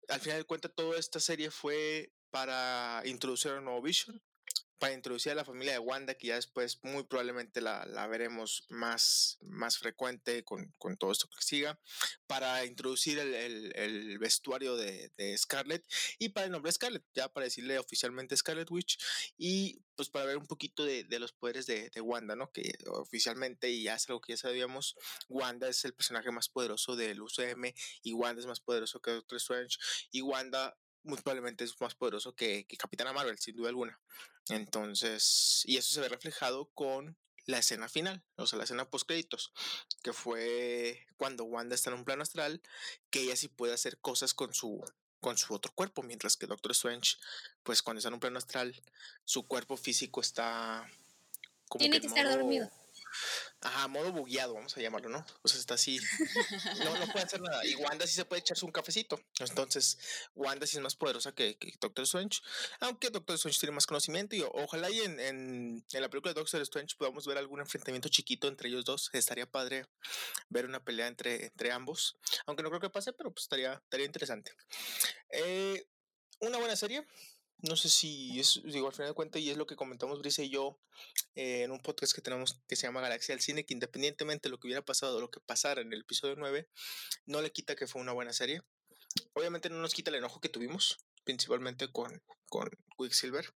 [0.09, 4.23] Al final de cuentas, toda esta serie fue para introducir a un nuevo Vision,
[4.81, 8.65] para introducir a la familia de Wanda, que ya después muy probablemente la, la veremos
[8.71, 11.79] más, más frecuente con, con, todo esto que siga,
[12.27, 15.87] para introducir el, el, vestuario de, de, Scarlet
[16.19, 18.99] y para el nombre Scarlet, ya para decirle oficialmente Scarlet Witch
[19.37, 22.51] y pues para ver un poquito de, de los poderes de, de, Wanda, ¿no?
[22.51, 24.97] Que oficialmente, y ya es algo que ya sabíamos,
[25.29, 29.37] Wanda es el personaje más poderoso del UCM y Wanda es más poderoso que Doctor
[29.37, 29.77] Strange
[30.11, 33.99] y Wanda muy probablemente es más poderoso que, que Capitana Marvel, sin duda alguna.
[34.49, 39.07] Entonces, y eso se ve reflejado con la escena final, o sea, la escena post
[39.07, 39.53] créditos,
[40.03, 42.63] que fue cuando Wanda está en un plano astral,
[43.11, 44.83] que ella sí puede hacer cosas con su
[45.21, 47.17] con su otro cuerpo, mientras que Doctor Strange,
[47.63, 48.75] pues cuando está en un plano astral,
[49.27, 50.91] su cuerpo físico está
[51.69, 52.71] como tiene que, que estar modo, dormido.
[53.63, 55.25] Ajá, modo bugueado, vamos a llamarlo, ¿no?
[55.43, 55.99] O sea, está así.
[56.85, 57.65] No, no puede hacer nada.
[57.67, 59.21] Y Wanda sí se puede echarse un cafecito.
[59.39, 59.99] Entonces,
[60.35, 62.41] Wanda sí es más poderosa que, Doctor Strange.
[62.81, 64.37] Aunque Doctor Strange tiene más conocimiento.
[64.37, 68.09] Y ojalá y en, en, en, la película de Doctor Strange podamos ver algún enfrentamiento
[68.09, 69.11] chiquito entre ellos dos.
[69.13, 69.87] Estaría padre
[70.49, 72.17] ver una pelea entre, entre ambos.
[72.47, 74.53] Aunque no creo que pase, pero pues estaría, estaría interesante.
[75.31, 75.87] Eh,
[76.41, 77.07] una buena serie
[77.63, 80.43] no sé si es, digo, al final de cuentas, y es lo que comentamos Brisa
[80.43, 80.81] y yo
[81.35, 84.51] eh, en un podcast que tenemos que se llama Galaxia del Cine, que independientemente de
[84.51, 86.69] lo que hubiera pasado o lo que pasara en el episodio 9,
[87.27, 88.63] no le quita que fue una buena serie.
[89.35, 93.53] Obviamente no nos quita el enojo que tuvimos, principalmente con, con Quicksilver.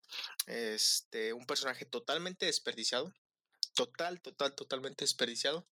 [0.48, 3.14] Este, un personaje totalmente desperdiciado.
[3.76, 5.68] Total, total, totalmente desperdiciado.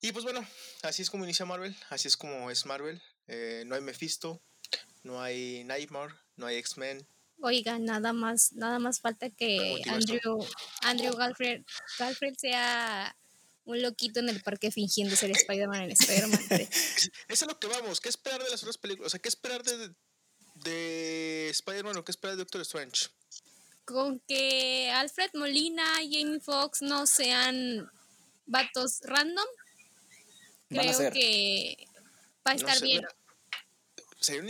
[0.00, 0.46] Y pues bueno,
[0.82, 3.00] así es como inicia Marvel, así es como es Marvel.
[3.26, 4.42] Eh, no hay Mephisto,
[5.02, 7.06] no hay Nightmare, no hay X-Men.
[7.40, 10.46] Oiga, nada más, nada más falta que Andrew,
[10.82, 11.62] Andrew Galfred,
[11.98, 13.14] Galfred sea
[13.64, 16.40] un loquito en el parque fingiendo ser Spider-Man en Spider-Man.
[16.50, 18.00] Eso es lo que vamos.
[18.00, 19.08] ¿Qué esperar de las otras películas?
[19.08, 19.90] O sea, ¿qué esperar de,
[20.54, 23.08] de Spider-Man o qué esperar de Doctor Strange?
[23.84, 27.90] Con que Alfred Molina, Jamie Foxx no sean
[28.46, 29.46] vatos random,
[30.68, 31.88] creo que
[32.46, 32.98] va a estar no sé, bien.
[33.02, 33.14] Mira,
[34.24, 34.48] sería un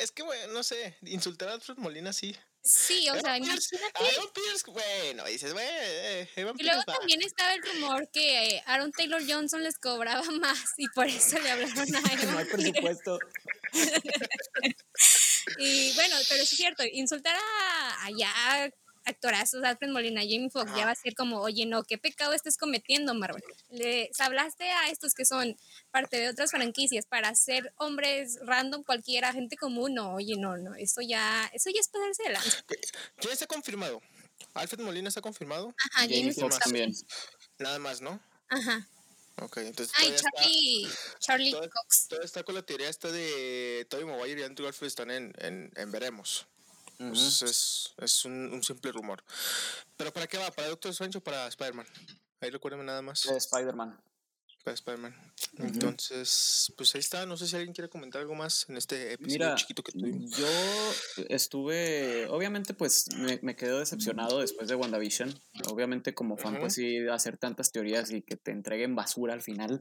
[0.00, 2.36] es que bueno, no sé, insultar a Alfred Molina sí.
[2.62, 4.14] Sí, o Evan sea, Pierce, imagínate.
[4.14, 6.98] Evan Pierce, bueno, dices, bueno, eh, Evan Y luego Pierce va.
[6.98, 11.50] también estaba el rumor que Aaron Taylor Johnson les cobraba más y por eso le
[11.50, 13.18] hablaron a Evan No hay presupuesto.
[15.58, 18.70] Y bueno, pero es cierto, insultar a allá
[19.08, 22.56] actorazos, Alfred Molina, Jamie Foxx, ya va a ser como, oye, no, ¿qué pecado estás
[22.56, 23.42] cometiendo, Marvel?
[23.70, 25.56] Les hablaste a estos que son
[25.90, 30.74] parte de otras franquicias para ser hombres random, cualquiera, gente común, no, oye, no, no,
[30.74, 32.64] eso ya, eso ya es pasarse de lanza.
[33.16, 34.00] ¿Quién está confirmado?
[34.54, 35.74] ¿Alfred Molina está confirmado?
[35.90, 36.92] Ajá, Jamie Jamie Foxx también.
[37.58, 38.20] Nada más, ¿no?
[38.48, 38.86] Ajá.
[39.40, 40.88] Ok, entonces Ay, está, Charlie,
[41.20, 42.08] Charlie todo- Cox.
[42.08, 45.70] todo está con la teoría esta de Tobey Maguire y Andrew Garfield están en, en,
[45.76, 46.46] en veremos.
[46.98, 47.10] Ujú.
[47.10, 49.22] Pues es, es un, un simple rumor.
[49.96, 50.50] ¿Pero para qué va?
[50.50, 51.86] ¿Para Doctor Strange o para Spider-Man?
[52.40, 53.22] Ahí recuérdenme nada más.
[53.22, 54.00] De Spider-Man.
[54.64, 55.32] Para Spider-Man.
[55.58, 57.24] Entonces, pues ahí está.
[57.24, 60.36] No sé si alguien quiere comentar algo más en este episodio Mira, chiquito que tuvimos.
[60.36, 60.46] yo
[61.28, 65.40] estuve, obviamente pues me, me quedo decepcionado después de WandaVision.
[65.68, 66.62] Obviamente como fan Ujú.
[66.62, 69.78] pues sí hacer tantas teorías y que te entreguen basura al final,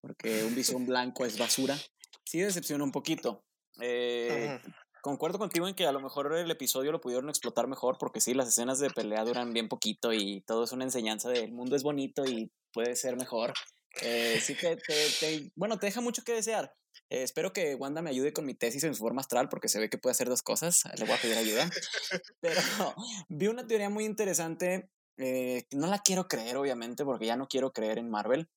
[0.00, 1.78] porque un visión blanco es basura.
[2.24, 3.44] Sí decepciona un poquito.
[3.80, 4.60] Eh.
[5.08, 8.34] Concuerdo contigo en que a lo mejor el episodio lo pudieron explotar mejor porque sí,
[8.34, 11.76] las escenas de pelea duran bien poquito y todo es una enseñanza de el mundo
[11.76, 13.54] es bonito y puede ser mejor.
[14.02, 16.74] Eh, sí que te, te- bueno, te deja mucho que desear.
[17.08, 19.80] Eh, espero que Wanda me ayude con mi tesis en su forma astral porque se
[19.80, 20.82] ve que puede hacer dos cosas.
[20.98, 21.70] Le voy a pedir ayuda.
[22.40, 22.60] Pero
[23.30, 24.90] vi una teoría muy interesante.
[25.16, 28.50] eh, no la quiero creer, obviamente, porque ya no quiero creer en Marvel.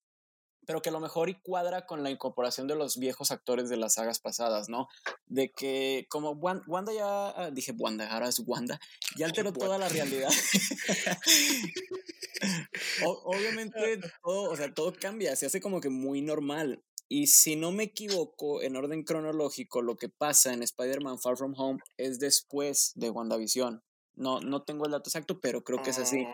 [0.68, 3.78] Pero que a lo mejor y cuadra con la incorporación de los viejos actores de
[3.78, 4.88] las sagas pasadas, ¿no?
[5.26, 8.80] De que como Wan- Wanda ya, ah, dije Wanda, ahora es Wanda,
[9.18, 10.30] ya alteró toda la realidad.
[13.04, 16.84] Obviamente todo, o sea, todo cambia, se hace como que muy normal.
[17.08, 21.54] Y si no me equivoco, en orden cronológico, lo que pasa en Spider-Man Far From
[21.58, 23.84] Home es después de WandaVision.
[24.14, 26.26] No, no tengo el dato exacto, pero creo que es así.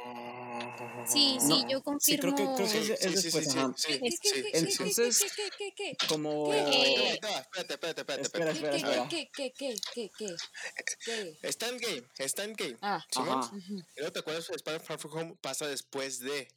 [1.08, 2.36] Sí, sí, No, yo Sí, creo confirmo.
[2.36, 3.74] que, creo que es, después, sí, ajá.
[3.78, 4.84] sí, ¿Qué, sí, qué, sí, qué, sí, qué, sí.
[4.84, 6.54] Entonces- Como...
[6.54, 9.08] Espera, espera, qué, espera.
[9.10, 11.38] qué, qué, qué, qué, qué?
[11.42, 12.78] Está en game, está en game.
[12.82, 13.56] Ah, Simón, Ajá.
[13.56, 16.48] ujú, ¿y no te acuerdas de Spider-Man Far From Home pasa después de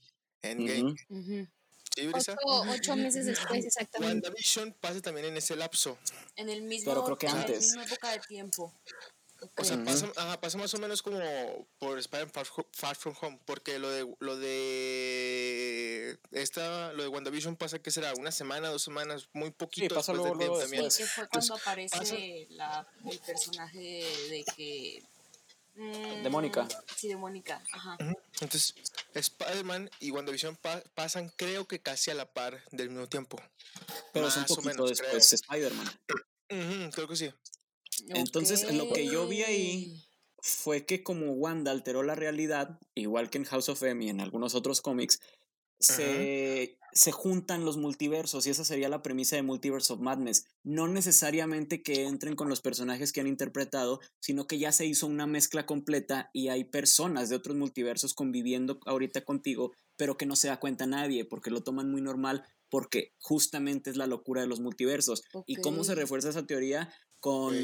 [0.43, 0.95] Endgame?
[2.15, 4.15] Ocho, ocho meses después, exactamente.
[4.29, 5.99] WandaVision pasa también en ese lapso.
[6.37, 7.61] En el mismo, Pero creo que en la antes.
[7.63, 8.75] misma época de tiempo.
[9.57, 11.19] O sea, pasa, ajá, pasa más o menos como
[11.79, 17.57] por Spider-Man Far, Far From Home, porque lo de lo de esta lo de WandaVision
[17.57, 20.91] pasa que será una semana, dos semanas, muy poquito pasa después luego, también.
[20.91, 21.09] Sí, después.
[21.09, 22.17] que fue Entonces, cuando aparece pasa-
[22.55, 23.79] la, el personaje
[24.31, 25.03] de que
[26.23, 26.69] de Mónica.
[26.97, 27.97] Sí, de Mónica, ajá.
[28.41, 28.75] Entonces,
[29.15, 33.41] Spider-Man y WandaVision pa pasan, creo que casi a la par del mismo tiempo.
[34.13, 35.89] Pero es un poquito después de Spider-Man.
[36.93, 37.33] creo que sí.
[38.09, 40.05] Entonces, lo que yo vi ahí
[40.43, 44.21] fue que como Wanda alteró la realidad, igual que en House of M y en
[44.21, 45.21] algunos otros cómics,
[45.79, 50.45] se, se, juntan los multiversos y esa sería la premisa de Multiverse of Madness.
[50.63, 55.07] No necesariamente que entren con los personajes que han interpretado, sino que ya se hizo
[55.07, 60.37] una mezcla completa y hay personas de otros multiversos conviviendo ahorita contigo, pero que no
[60.37, 64.47] se da cuenta nadie porque lo toman muy normal porque justamente es la locura de
[64.47, 65.25] los multiversos.
[65.47, 66.93] ¿Y cómo se refuerza esa teoría?
[67.21, 67.55] Con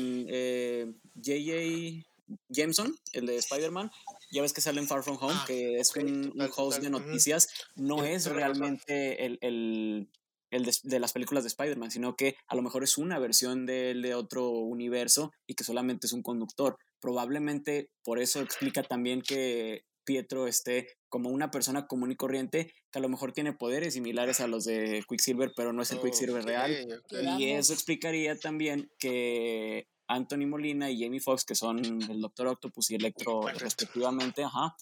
[1.17, 2.07] J.J.
[2.49, 3.91] Jameson, el de Spider-Man,
[4.31, 7.49] ya ves que sale en Far From Home, ah, que es un, host de noticias,
[7.77, 10.11] no es realmente el, el,
[10.51, 13.95] el de, las películas de Spider-Man, sino que a lo mejor es una versión de,
[13.95, 16.77] de otro universo y que solamente es un conductor.
[17.01, 22.99] Probablemente por eso explica también que Pietro esté como una persona común y corriente que
[22.99, 26.45] a lo mejor tiene poderes similares a los de Quicksilver, pero no es el Quicksilver
[26.45, 27.03] real.
[27.39, 32.91] Y eso explicaría también que Anthony Molina y Jamie Foxx, que son el Doctor Octopus
[32.91, 34.77] y Electro respectivamente, ajá,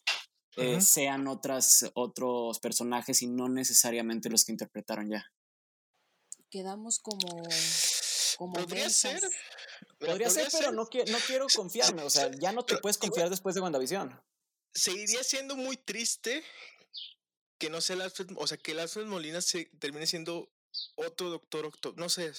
[0.56, 5.24] eh, sean otras, otros personajes y no necesariamente los que interpretaron ya.
[6.50, 7.44] Quedamos como...
[8.38, 9.20] como Podría ser.
[10.00, 12.02] Podría, ser, pero no, no quiero confiarme.
[12.02, 14.20] O sea, ya no te puedes confiar después de WandaVision.
[14.74, 16.42] Seguiría siendo muy triste
[17.58, 20.50] que no sea Alfred, o sea, que el Alfred Molina se termine siendo
[20.96, 21.98] otro Doctor Octopus.
[21.98, 22.32] No sé,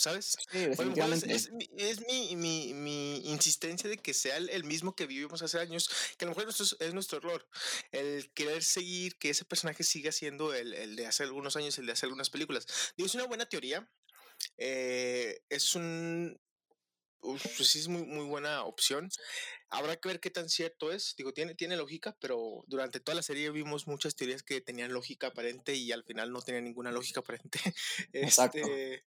[0.00, 0.38] ¿sabes?
[0.52, 6.24] es, mi, mi, mi, insistencia de que sea el, mismo que vivimos hace años, que
[6.24, 7.46] a lo mejor es, es nuestro error,
[7.92, 11.86] el querer seguir que ese personaje siga siendo el, el, de hace algunos años, el
[11.86, 12.66] de hace algunas películas.
[12.96, 13.88] Digo, es una buena teoría,
[14.56, 16.40] eh, es un...
[17.20, 19.08] pues sí, es muy, muy buena opción.
[19.68, 21.14] Habrá que ver qué tan cierto es.
[21.16, 25.28] Digo, tiene, tiene lógica, pero durante toda la serie vimos muchas teorías que tenían lógica
[25.28, 27.60] aparente y al final no tenían ninguna lógica aparente.
[28.12, 28.58] Exacto.
[28.58, 29.04] Este,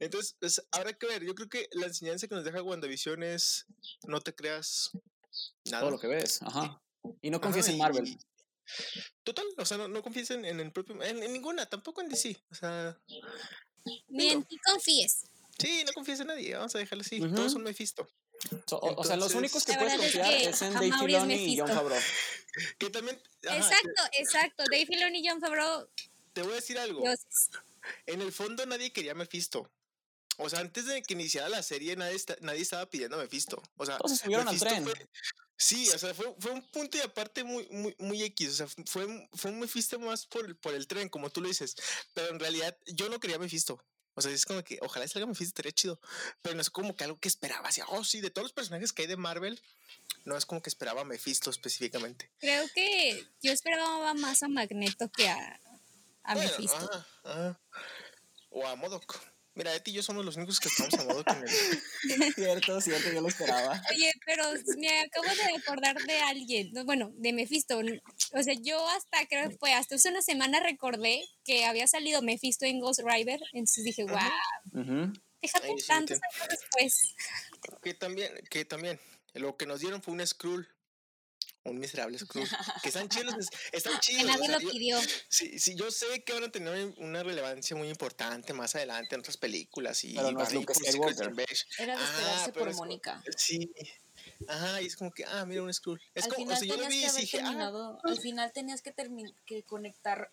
[0.00, 1.24] entonces, pues, habrá que ver.
[1.24, 3.66] Yo creo que la enseñanza que nos deja WandaVision es
[4.06, 4.90] no te creas
[5.66, 5.82] nada.
[5.82, 6.82] Todo lo que ves, ajá.
[7.22, 8.18] Y no confíes en Marvel.
[9.24, 12.36] total, o sea, no, no confíes en, el propio, en, ninguna, tampoco en DC.
[12.50, 12.98] O sea.
[14.08, 15.26] Ni en ti confíes.
[15.60, 17.20] Sí, no confíes en nadie, vamos a dejarlo así.
[17.20, 18.08] Todos son Mephisto
[18.70, 22.00] o, sea, los únicos que puedes confiar es, en Dave Filoni y John Favreau.
[22.78, 23.20] Que también.
[23.42, 24.64] exacto, exacto.
[24.70, 25.88] Dave Filoni y John Favreau.
[26.32, 27.04] Te voy a decir algo.
[28.06, 29.70] En el fondo nadie quería Mephisto.
[30.36, 33.62] O sea, antes de que iniciara la serie, nadie, nadie estaba pidiendo a Mephisto.
[33.76, 34.84] O sea, Todos subieron al tren.
[35.56, 38.48] sí, o sea, fue, fue, un punto y aparte muy, muy, muy X.
[38.48, 41.76] O sea, fue, fue un Mephisto más por, por el tren, como tú lo dices.
[42.14, 43.80] Pero en realidad, yo no quería Mephisto.
[44.14, 46.00] O sea, es como que ojalá salga Mephisto, estaría chido.
[46.42, 47.68] Pero no es como que algo que esperaba.
[47.68, 49.60] Así, oh, sí, de todos los personajes que hay de Marvel,
[50.24, 52.30] no es como que esperaba a Mephisto específicamente.
[52.38, 55.60] Creo que yo esperaba más a Magneto que a,
[56.24, 57.06] a Mephisto.
[58.50, 59.29] O a Modoc.
[59.54, 61.48] Mira, Eti y yo somos los únicos que estamos a modo con él.
[62.34, 63.82] cierto, cierto, yo lo esperaba.
[63.90, 64.44] Oye, pero
[64.78, 67.78] me acabo de acordar de alguien, bueno, de Mephisto.
[67.78, 72.22] O sea, yo hasta creo que fue hasta hace una semana recordé que había salido
[72.22, 73.40] Mephisto en Ghost Rider.
[73.52, 74.18] Entonces dije, wow.
[74.72, 77.14] Uh Fíjate tantos años después.
[77.82, 79.00] Que también, que también,
[79.34, 80.68] lo que nos dieron fue un Skrull
[81.64, 82.50] un miserable Scrooge.
[82.82, 84.24] Que están chidos, están chidos.
[84.24, 84.98] nadie lo pidió.
[85.28, 89.20] sí, sí, yo sé que van a tener una relevancia muy importante más adelante en
[89.20, 90.02] otras películas.
[90.04, 91.32] Y pero no es Skywalker.
[91.78, 93.22] Era de esperarse ah, por Mónica.
[93.36, 93.70] Sí.
[94.48, 96.00] Ajá, y es como que, ah, mira un Skrull.
[96.14, 97.98] Es al como, final o sea, yo lo vi y dije, ah.
[98.04, 98.94] Al final tenías que,
[99.46, 100.30] que conectar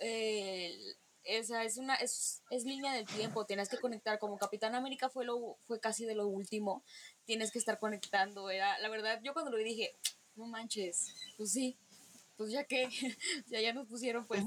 [0.00, 5.10] eh, esa es una es, es, línea del tiempo, tienes que conectar como Capitán América
[5.10, 6.82] fue lo fue casi de lo último,
[7.24, 9.94] tienes que estar conectando, era la verdad yo cuando lo vi dije,
[10.36, 11.76] no manches, pues sí,
[12.36, 12.88] pues ya que,
[13.46, 14.44] ya, ya nos pusieron, pues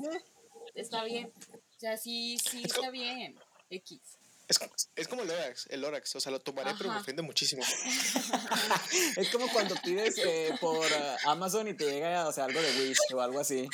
[0.75, 3.35] está bien, o sea, sí, sí, está bien,
[3.69, 4.19] X.
[4.47, 4.59] Es,
[4.95, 7.63] es, como el Lorax, el Lorax, o sea, lo tomaré, pero me ofende muchísimo.
[9.17, 12.81] es como cuando pides eh, por uh, Amazon y te llega, o sea, algo de
[12.81, 13.67] Wish o algo así.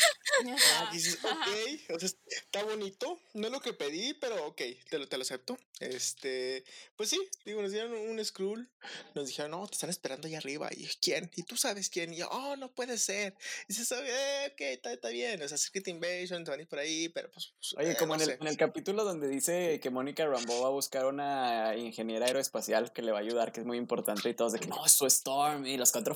[0.45, 4.99] Ah, dices, ok, o sea, está bonito, no es lo que pedí, pero ok, te
[4.99, 5.57] lo, te lo acepto.
[5.79, 6.63] Este,
[6.95, 8.69] pues sí, digo, nos dieron un scroll,
[9.15, 10.69] nos dijeron, no, te están esperando allá arriba.
[10.71, 11.31] Y ¿quién?
[11.35, 12.13] Y tú sabes quién.
[12.13, 13.35] Y yo, oh, no puede ser.
[13.67, 15.41] Y se sabe, eh, ok, está, está, bien.
[15.41, 17.53] O sea, Secret Invasion, te van a ir por ahí, pero pues.
[17.59, 20.67] pues Oye, eh, como en, el, en, el, capítulo donde dice que Mónica Rambo va
[20.67, 24.33] a buscar una ingeniera aeroespacial que le va a ayudar, que es muy importante, y
[24.33, 26.15] todos de que no, es su Storm y los cuatro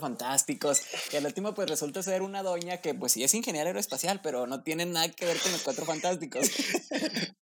[1.11, 4.47] y al último, pues resulta ser una doña que, pues sí es ingeniera aeroespacial, pero
[4.47, 6.49] no tiene nada que ver con los cuatro fantásticos fantásticos.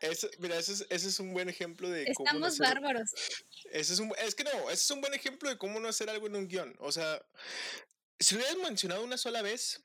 [0.00, 3.10] Eso, mira, ese es, ese es un buen ejemplo de cómo no Estamos hacer- bárbaros.
[3.70, 6.08] Ese es, un, es que no, ese es un buen ejemplo de cómo no hacer
[6.08, 6.74] algo en un guion.
[6.78, 7.22] O sea,
[8.18, 9.82] si lo hubieras mencionado una sola vez,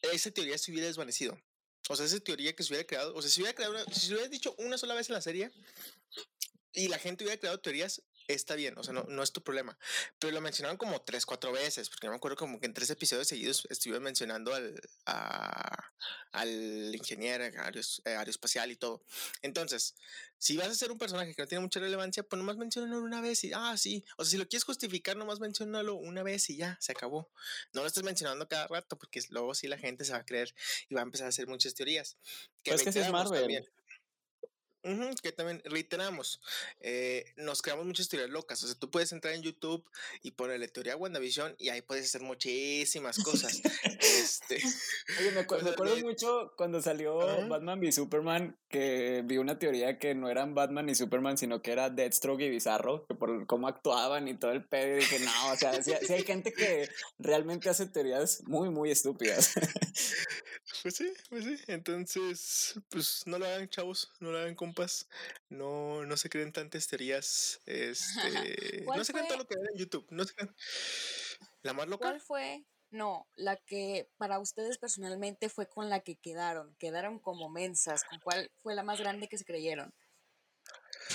[0.00, 1.38] esa teoría se hubiera desvanecido.
[1.88, 4.06] O sea, esa teoría que se hubiera creado, o sea, si hubiera creado una, si
[4.06, 5.50] se hubiera dicho una sola vez en la serie
[6.72, 9.78] y la gente hubiera creado teorías, está bien, o sea, no, no es tu problema.
[10.18, 12.90] Pero lo mencionaron como tres, cuatro veces, porque yo me acuerdo como que en tres
[12.90, 14.74] episodios seguidos estuvieron mencionando al,
[15.06, 15.92] a-
[16.32, 19.02] al ingeniero aeros- eh, aeroespacial y todo.
[19.42, 19.94] Entonces,
[20.38, 23.20] si vas a ser un personaje que no tiene mucha relevancia, pues nomás menciónalo una
[23.20, 24.04] vez y, ah, sí.
[24.18, 27.30] O sea, si lo quieres justificar, nomás menciónalo una vez y ya, se acabó.
[27.72, 30.54] No lo estés mencionando cada rato, porque luego sí la gente se va a creer
[30.88, 32.16] y va a empezar a hacer muchas teorías.
[32.64, 33.40] Pues es que sí es Marvel.
[33.40, 33.66] también.
[34.86, 36.40] Ujú, que también reiteramos,
[36.80, 38.62] eh, nos creamos muchas teorías locas.
[38.62, 39.84] O sea, tú puedes entrar en YouTube
[40.22, 43.60] y ponerle teoría WandaVision y ahí puedes hacer muchísimas cosas.
[44.00, 44.62] este,
[45.18, 47.18] Oye, me, acu- acuerdo mucho cuando salió.
[47.48, 51.72] Batman v Superman, que vi una teoría que no eran Batman y Superman, sino que
[51.72, 55.52] era Deathstroke y Bizarro, que por cómo actuaban y todo el pedo, y dije, no,
[55.52, 59.52] o sea, sí, sí hay gente que realmente hace teorías muy, muy estúpidas.
[60.82, 61.56] Pues sí, pues sí.
[61.66, 65.08] Entonces, pues no lo hagan, chavos, no lo hagan, compas.
[65.48, 67.60] No, no se creen tantas teorías.
[67.76, 70.06] Este, ¿Cuál no se creen todo lo que ven en YouTube.
[70.10, 70.54] No se creen.
[71.62, 72.08] La más loca.
[72.08, 72.64] ¿Cuál fue?
[72.90, 76.74] No, la que para ustedes personalmente fue con la que quedaron.
[76.78, 78.04] Quedaron como mensas.
[78.04, 79.92] ¿Con cuál fue la más grande que se creyeron?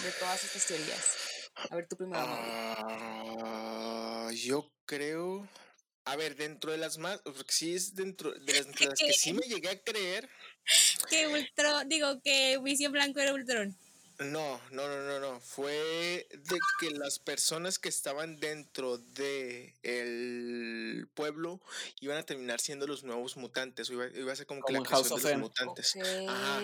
[0.04, 1.50] De todas estas teorías.
[1.69, 2.21] A ver, tú primero.
[2.24, 5.47] Ah, yo creo.
[6.06, 7.22] A ver, dentro de las más.
[7.22, 10.30] Porque sí es dentro de las, de las que sí me llegué a creer.
[11.10, 13.76] Que Ultron, digo que Visión Blanco era Ultron.
[14.20, 15.40] No, no, no, no, no.
[15.40, 21.60] Fue de que las personas que estaban dentro de el pueblo
[22.02, 23.90] iban a terminar siendo los nuevos mutantes.
[23.90, 25.42] O iba, iba a ser como que Como la en House creación de los M.
[25.42, 25.96] mutantes.
[26.28, 26.62] Ajá.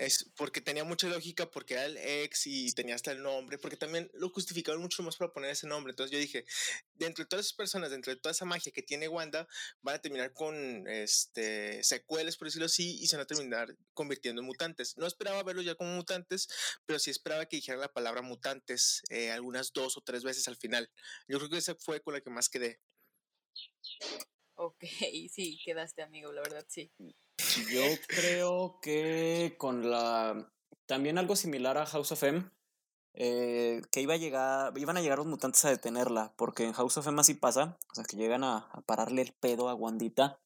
[0.00, 3.76] Es porque tenía mucha lógica, porque era el ex y tenía hasta el nombre, porque
[3.76, 5.90] también lo justificaron mucho más para poner ese nombre.
[5.90, 6.46] Entonces yo dije,
[6.94, 9.46] dentro de todas esas personas, dentro de toda esa magia que tiene Wanda,
[9.82, 14.40] van a terminar con este secuelas, por decirlo así, y se van a terminar convirtiendo
[14.40, 14.96] en mutantes.
[14.96, 16.48] No esperaba verlos ya como mutantes,
[16.86, 20.56] pero sí esperaba que dijeran la palabra mutantes eh, algunas dos o tres veces al
[20.56, 20.90] final.
[21.28, 22.80] Yo creo que esa fue con la que más quedé.
[24.54, 24.82] Ok,
[25.30, 26.90] sí, quedaste amigo, la verdad, sí.
[27.70, 30.52] Yo creo que con la.
[30.86, 32.50] También algo similar a House of M.
[33.14, 36.96] eh, que iba a llegar, iban a llegar los mutantes a detenerla, porque en House
[36.96, 40.40] of M así pasa, o sea, que llegan a, a pararle el pedo a Wandita.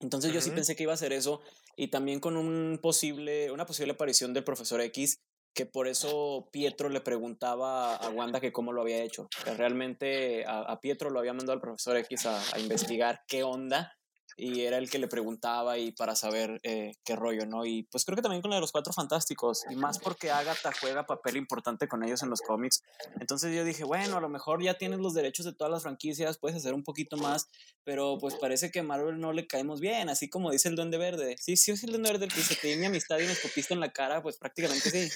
[0.00, 1.40] Entonces yo sí pensé que iba a hacer eso,
[1.76, 5.20] y también con un posible, una posible aparición del profesor X,
[5.54, 9.28] que por eso Pietro le preguntaba a Wanda que cómo lo había hecho.
[9.44, 13.42] Que realmente a, a Pietro lo había mandado al profesor X a, a investigar qué
[13.42, 13.96] onda
[14.36, 17.66] y era el que le preguntaba y para saber eh, qué rollo, ¿no?
[17.66, 20.72] Y pues creo que también con la de los Cuatro Fantásticos y más porque Agatha
[20.80, 22.82] juega papel importante con ellos en los cómics.
[23.20, 26.38] Entonces yo dije, bueno, a lo mejor ya tienes los derechos de todas las franquicias,
[26.38, 27.48] puedes hacer un poquito más,
[27.84, 30.98] pero pues parece que a Marvel no le caemos bien, así como dice el Duende
[30.98, 31.36] Verde.
[31.38, 33.32] Sí, sí, es el Duende Verde el que dice, te di mi amistad y me
[33.32, 35.10] escupiste en la cara, pues prácticamente sí.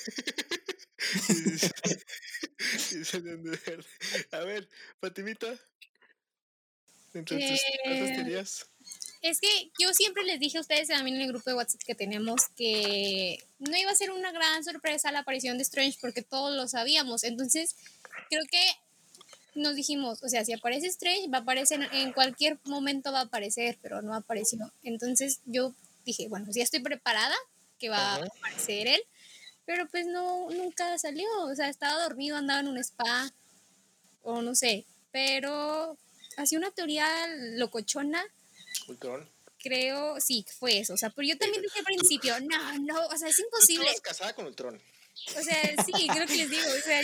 [4.32, 4.68] A ver,
[5.00, 5.56] Fatimita.
[7.14, 7.60] Entre tus.
[9.22, 11.94] Es que yo siempre les dije a ustedes también en el grupo de WhatsApp que
[11.94, 16.54] tenemos que no iba a ser una gran sorpresa la aparición de Strange porque todos
[16.54, 17.24] lo sabíamos.
[17.24, 17.76] Entonces,
[18.28, 18.60] creo que
[19.54, 23.24] nos dijimos, o sea, si aparece Strange, va a aparecer en cualquier momento, va a
[23.24, 24.72] aparecer, pero no apareció.
[24.82, 25.74] Entonces, yo
[26.04, 27.34] dije, bueno, ya estoy preparada
[27.78, 29.00] que va a aparecer él,
[29.64, 31.26] pero pues no, nunca salió.
[31.44, 33.32] O sea, estaba dormido, andaba en un spa,
[34.22, 35.96] o no sé, pero
[36.36, 37.08] hacía una teoría
[37.54, 38.22] locochona
[38.88, 39.30] Ultron.
[39.58, 40.94] creo, sí, fue eso.
[40.94, 43.84] O sea, pero yo también dije al principio, no, no, o sea, es Tú imposible.
[43.86, 44.80] estabas casada con Ultron.
[45.36, 46.68] O sea, sí, creo que les digo.
[46.68, 47.02] O sea,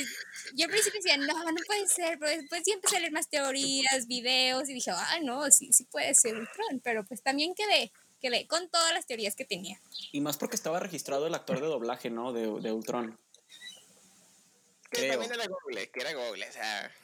[0.55, 3.29] yo al principio decía, no, no puede ser, pero después sí empecé a leer más
[3.29, 7.91] teorías, videos y dije, ah, no, sí, sí puede ser Ultron, pero pues también quedé,
[8.21, 9.81] quedé con todas las teorías que tenía.
[10.13, 12.33] Y más porque estaba registrado el actor de doblaje, ¿no?
[12.33, 13.19] De, de Ultron.
[14.91, 15.13] Que Creo.
[15.13, 16.95] también era Google, que era Google, o sea.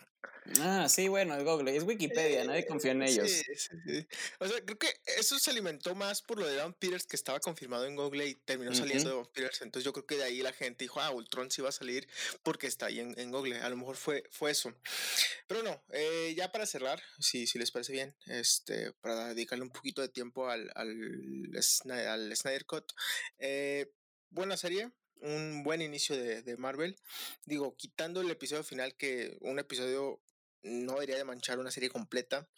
[0.61, 3.31] Ah, sí, bueno, es Google, es Wikipedia, nadie confía en ellos.
[3.31, 4.09] Sí, sí, sí.
[4.39, 7.39] O sea, creo que eso se alimentó más por lo de Don Peters que estaba
[7.39, 9.61] confirmado en Google y terminó saliendo de Don Peters.
[9.61, 12.09] Entonces yo creo que de ahí la gente dijo, ah, Ultron sí va a salir
[12.43, 13.61] porque está ahí en, en Google.
[13.61, 14.75] A lo mejor fue, fue eso.
[15.47, 19.71] Pero no, eh, ya para cerrar, si, si les parece bien, este, para dedicarle un
[19.71, 21.51] poquito de tiempo al, al,
[22.09, 22.93] al Snyder Cut.
[23.39, 23.93] eh,
[24.31, 24.91] buena serie,
[25.23, 26.97] un buen inicio de, de Marvel.
[27.45, 30.21] Digo, quitando el episodio final, que un episodio
[30.63, 32.49] no debería de manchar una serie completa.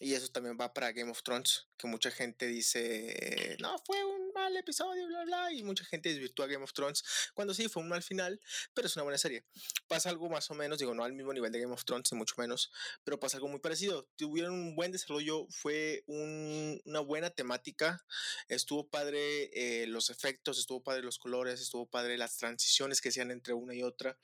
[0.00, 4.32] Y eso también va para Game of Thrones, que mucha gente dice, no, fue un
[4.32, 7.02] mal episodio, bla, bla, y mucha gente desvirtúa Game of Thrones,
[7.34, 8.40] cuando sí, fue un mal final,
[8.74, 9.44] pero es una buena serie.
[9.88, 12.18] Pasa algo más o menos, digo, no al mismo nivel de Game of Thrones, ni
[12.18, 12.70] mucho menos,
[13.02, 14.08] pero pasa algo muy parecido.
[14.16, 18.04] Tuvieron un buen desarrollo, fue una buena temática,
[18.46, 23.32] estuvo padre eh, los efectos, estuvo padre los colores, estuvo padre las transiciones que hacían
[23.32, 24.16] entre una y otra.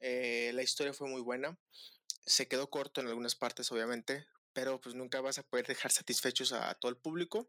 [0.00, 1.58] Eh, la historia fue muy buena.
[2.24, 4.26] Se quedó corto en algunas partes, obviamente,
[4.58, 7.48] pero pues nunca vas a poder dejar satisfechos a, todo el público.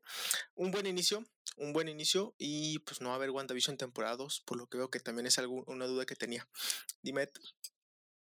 [0.53, 1.24] Un buen inicio,
[1.57, 4.91] un buen inicio y pues no va a haber WandaVision temporadas, por lo que veo
[4.91, 6.47] que también es algo, una duda que tenía.
[7.01, 7.28] Dime.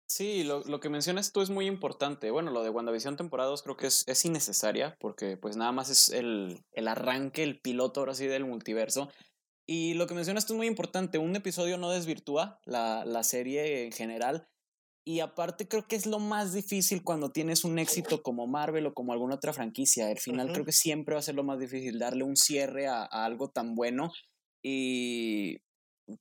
[0.09, 2.31] Sí, lo, lo, que mencionas tú es muy importante.
[2.31, 6.09] Bueno, lo de WandaVision temporadas creo que es, es innecesaria porque pues nada más es
[6.09, 9.11] el, el arranque, el piloto ahora sí del multiverso.
[9.67, 11.19] Y lo que mencionas tú es muy importante.
[11.19, 14.49] Un episodio no desvirtúa la, la serie en general
[15.05, 18.95] y aparte creo que es lo más difícil cuando tienes un éxito como Marvel o
[18.95, 20.07] como alguna otra franquicia.
[20.07, 23.05] Al final creo que siempre va a ser lo más difícil darle un cierre a,
[23.05, 24.13] algo tan bueno.
[24.63, 25.59] Y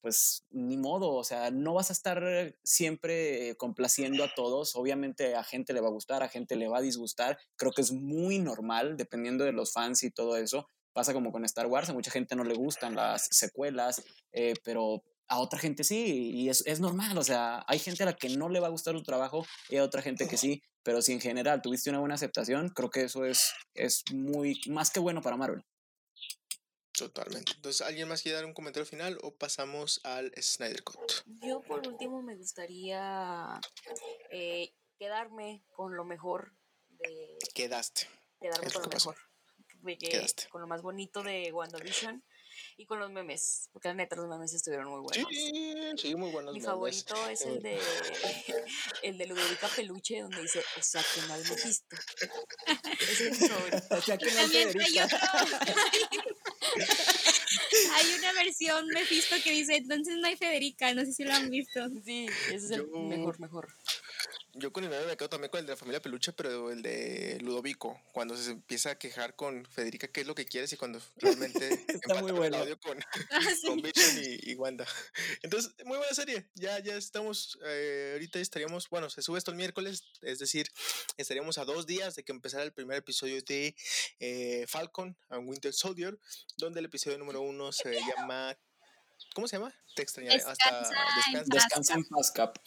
[0.01, 4.75] pues ni modo, o sea, no vas a estar siempre complaciendo a todos.
[4.75, 7.37] Obviamente a gente le va a gustar, a gente le va a disgustar.
[7.57, 10.67] Creo que es muy normal, dependiendo de los fans y todo eso.
[10.91, 15.03] Pasa como con Star Wars, a mucha gente no le gustan las secuelas, eh, pero
[15.31, 18.27] a otra gente sí, y es, es, normal, o sea, hay gente a la que
[18.27, 21.13] no le va a gustar tu trabajo y a otra gente que sí, pero si
[21.13, 25.21] en general tuviste una buena aceptación, creo que eso es, es muy, más que bueno
[25.21, 25.63] para Marvel.
[26.91, 27.53] Totalmente.
[27.55, 30.99] Entonces, ¿alguien más quiere dar un comentario final o pasamos al Snyder Cut?
[31.25, 33.61] Yo por último me gustaría
[34.31, 36.51] eh, quedarme con lo mejor
[36.89, 37.37] de...
[37.55, 38.09] Quedaste.
[38.41, 39.15] Quedarme con lo, mejor.
[39.97, 40.49] Quedaste.
[40.49, 42.21] Con lo más bonito de WandaVision
[42.81, 45.27] y con los memes, porque la neta los memes estuvieron muy buenos.
[45.29, 46.51] Sí, sí, muy buenos.
[46.51, 47.79] Mi favorito es el de
[49.03, 51.95] el de Ludovica Peluche, donde dice, o sea que no hay Mephisto.
[52.99, 53.85] Ese es mi favorito.
[53.91, 54.67] O sea que no hay
[57.93, 61.51] Hay una versión Mephisto que dice, entonces no hay Federica, no sé si lo han
[61.51, 61.87] visto.
[62.03, 63.67] Sí, ese es el mejor, mejor.
[64.53, 66.81] Yo con el meme me quedo también con el de la familia Peluche, pero el
[66.81, 70.77] de Ludovico, cuando se empieza a quejar con Federica qué es lo que quieres y
[70.77, 72.57] cuando realmente está muy bueno.
[72.57, 72.99] el audio con,
[73.31, 74.85] ah, con y, Wanda.
[75.41, 76.49] Entonces, muy buena serie.
[76.55, 80.67] Ya, ya estamos, eh, ahorita estaríamos, bueno, se sube esto el miércoles, es decir,
[81.15, 83.73] estaríamos a dos días de que empezara el primer episodio de
[84.19, 86.19] eh, Falcon and Winter Soldier,
[86.57, 88.57] donde el episodio número uno se llama
[89.33, 89.73] ¿Cómo se llama?
[89.95, 90.43] Te extrañaré.
[90.45, 92.57] Hasta descansa, descansa en paz, Cap.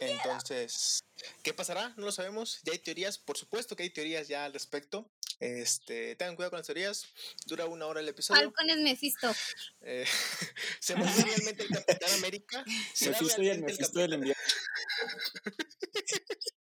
[0.00, 1.04] Entonces,
[1.42, 1.94] ¿qué pasará?
[1.96, 2.60] No lo sabemos.
[2.64, 5.10] Ya hay teorías, por supuesto que hay teorías ya al respecto.
[5.40, 7.06] Este, tengan cuidado con las teorías.
[7.46, 8.42] Dura una hora el episodio.
[8.42, 9.34] Falcon es Mephisto.
[9.80, 10.06] Eh,
[10.80, 12.64] ¿Se muere realmente el Capitán América?
[13.00, 14.42] Mephisto y el Mephisto del invierno.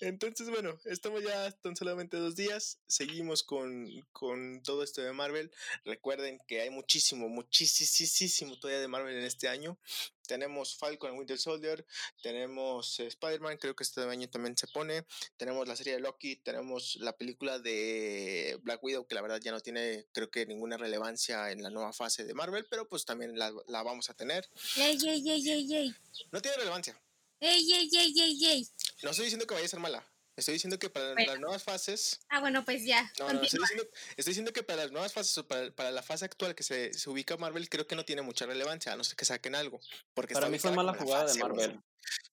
[0.00, 2.80] Entonces, bueno, estamos ya tan solamente dos días.
[2.86, 5.50] Seguimos con, con, todo esto de Marvel.
[5.84, 9.78] Recuerden que hay muchísimo, muchísimo todavía de Marvel en este año.
[10.26, 11.84] Tenemos Falcon and Winter Soldier,
[12.22, 15.04] tenemos eh, Spider-Man, creo que este año también se pone.
[15.36, 19.52] Tenemos la serie de Loki, tenemos la película de Black Widow, que la verdad ya
[19.52, 23.38] no tiene, creo que ninguna relevancia en la nueva fase de Marvel, pero pues también
[23.38, 24.48] la, la vamos a tener.
[24.76, 25.94] Ey, ey, ey, ey, ey.
[26.32, 26.98] No tiene relevancia.
[27.40, 28.68] Ey, ey, ey, ey, ey.
[29.02, 30.13] No estoy diciendo que vaya a ser mala.
[30.36, 32.20] Estoy diciendo que para las nuevas fases.
[32.28, 33.10] Ah, bueno, pues ya.
[33.20, 33.84] No, no, estoy diciendo,
[34.16, 36.92] estoy diciendo, que para las nuevas fases o para, para la fase actual que se,
[36.92, 39.80] se, ubica Marvel, creo que no tiene mucha relevancia, a no ser que saquen algo.
[40.12, 41.80] Porque para mí fue mala jugada de Marvel.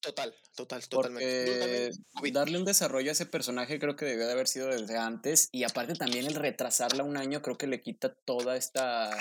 [0.01, 1.91] Total, total, totalmente.
[2.31, 5.47] darle un desarrollo a ese personaje creo que debió de haber sido desde antes.
[5.51, 9.15] Y aparte también el retrasarla un año creo que le quita toda esta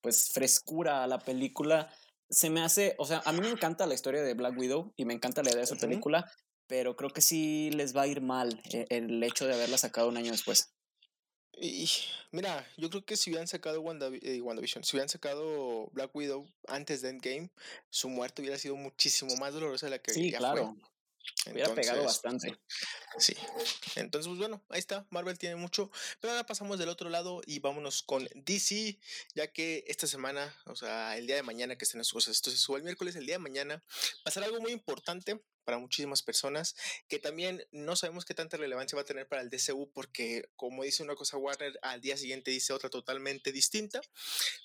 [0.00, 1.92] pues frescura a la película
[2.28, 5.04] se me hace, o sea, a mí me encanta la historia de Black Widow y
[5.04, 6.30] me encanta la idea de esa película,
[6.66, 10.08] pero creo que sí les va a ir mal eh, el hecho de haberla sacado
[10.08, 10.72] un año después.
[11.58, 11.88] Y
[12.32, 17.00] mira, yo creo que si hubieran sacado eh, WandaVision, si hubieran sacado Black Widow antes
[17.00, 17.50] de Endgame,
[17.88, 20.76] su muerte hubiera sido muchísimo más dolorosa de la que sí, claro.
[21.50, 22.56] Hubiera pegado bastante.
[23.18, 23.34] Sí.
[23.96, 25.06] Entonces, pues bueno, ahí está.
[25.10, 25.90] Marvel tiene mucho.
[26.20, 28.98] Pero ahora pasamos del otro lado y vámonos con DC,
[29.34, 32.50] ya que esta semana, o sea, el día de mañana que estén las cosas, esto
[32.50, 33.82] se sube el miércoles, el día de mañana,
[34.24, 36.76] pasará algo muy importante para muchísimas personas,
[37.08, 40.84] que también no sabemos qué tanta relevancia va a tener para el DCU, porque como
[40.84, 44.00] dice una cosa Warner, al día siguiente dice otra totalmente distinta.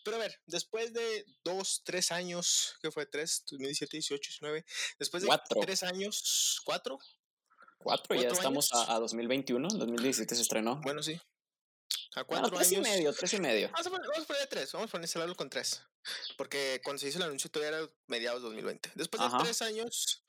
[0.05, 3.07] Pero a ver, después de dos, tres años, ¿qué fue?
[3.07, 4.65] Tres, 2017, 18, 19,
[4.99, 5.29] después de
[5.61, 6.99] tres años, cuatro.
[7.79, 10.79] Cuatro, ya estamos a, 2021, 2017 se estrenó.
[10.81, 11.19] Bueno, sí.
[12.13, 12.87] A cuatro tres años.
[12.87, 13.69] y medio, tres y medio.
[13.71, 15.81] Vamos a poner, vamos a poner tres, vamos a ponerse con tres.
[16.37, 18.91] Porque cuando se hizo el anuncio todavía era mediados de 2020.
[18.95, 20.23] Después de tres años,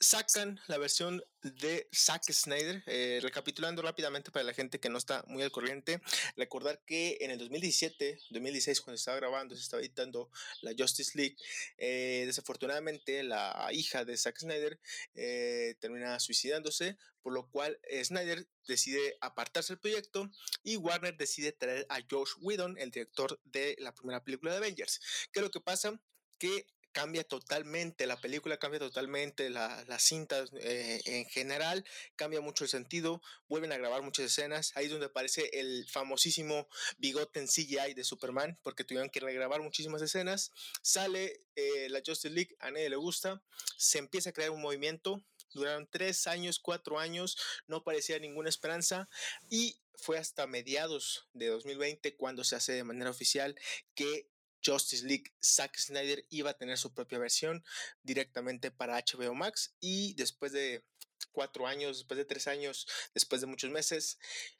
[0.00, 2.82] sacan la versión de Zack Snyder.
[2.86, 6.00] Eh, recapitulando rápidamente para la gente que no está muy al corriente,
[6.36, 10.30] recordar que en el 2017, 2016, cuando estaba grabando, se estaba editando
[10.62, 11.36] la Justice League,
[11.76, 14.80] eh, desafortunadamente la hija de Zack Snyder
[15.14, 20.30] eh, termina suicidándose, por lo cual Snyder decide apartarse del proyecto
[20.62, 25.00] y Warner decide traer a Josh Whedon, el director de la primera película de Avengers.
[25.32, 26.00] ¿Qué es lo que pasa?
[26.38, 26.66] Que
[26.98, 31.84] cambia totalmente, la película cambia totalmente, la, las cintas eh, en general
[32.16, 36.66] cambia mucho el sentido, vuelven a grabar muchas escenas, ahí es donde aparece el famosísimo
[36.96, 40.50] bigote en CGI de Superman, porque tuvieron que regrabar muchísimas escenas,
[40.82, 43.44] sale eh, la Justice League, a nadie le gusta,
[43.76, 45.22] se empieza a crear un movimiento,
[45.54, 47.38] duraron tres años, cuatro años,
[47.68, 49.08] no parecía ninguna esperanza
[49.48, 53.54] y fue hasta mediados de 2020 cuando se hace de manera oficial
[53.94, 54.28] que
[54.64, 57.64] Justice League, Zack Snyder iba a tener su propia versión
[58.02, 60.84] directamente para HBO Max y después de
[61.32, 64.18] cuatro años, después de tres años, después de muchos meses,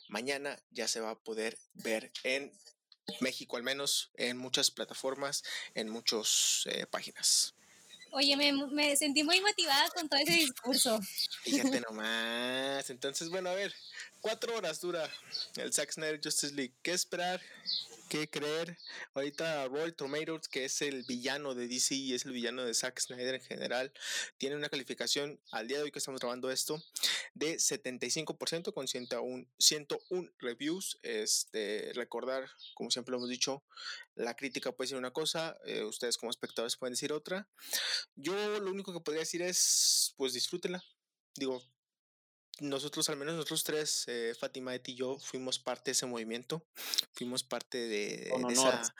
[0.08, 2.52] mañana ya se va a poder ver en
[3.20, 5.42] México al menos, en muchas plataformas,
[5.74, 7.54] en muchas eh, páginas.
[8.10, 10.98] Oye, me, me, sentí muy motivada con todo ese discurso.
[11.42, 12.88] Fíjate nomás.
[12.88, 13.74] Entonces, bueno, a ver,
[14.20, 15.08] cuatro horas dura
[15.56, 16.74] el Zack Snyder Justice League.
[16.82, 17.40] ¿Qué esperar?
[18.08, 18.76] qué creer.
[19.14, 22.98] Ahorita Roy Tomatoes, que es el villano de DC y es el villano de Zack
[23.00, 23.92] Snyder en general,
[24.38, 26.82] tiene una calificación al día de hoy que estamos grabando esto
[27.34, 30.98] de 75% con 101, 101 reviews.
[31.02, 33.62] Este, recordar, como siempre lo hemos dicho,
[34.14, 37.48] la crítica puede ser una cosa, eh, ustedes como espectadores pueden decir otra.
[38.14, 40.82] Yo lo único que podría decir es, pues disfrútenla.
[41.34, 41.62] Digo,
[42.60, 46.64] nosotros, al menos nosotros tres, eh, Fátima, Eti y yo, fuimos parte de ese movimiento,
[47.12, 48.94] fuimos parte de, de esa,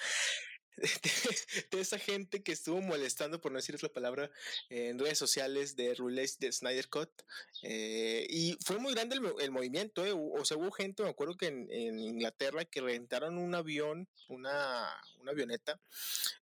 [1.71, 4.31] de, esa gente que estuvo molestando, por no decir otra palabra,
[4.71, 7.11] en redes sociales de release de Snyder Cut.
[7.63, 11.47] Eh, y fue muy grande el, movimiento, eh, o sea, hubo gente, me acuerdo que
[11.47, 14.89] en, Inglaterra, que rentaron un avión, una,
[15.21, 15.81] una, avioneta,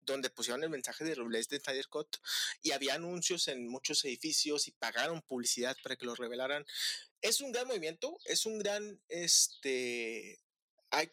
[0.02, 2.18] donde pusieron el mensaje de release de Snyder Cut
[2.62, 6.66] y había anuncios en muchos edificios y pagaron publicidad para que lo revelaran.
[7.22, 10.40] Es un gran movimiento, es un gran, este,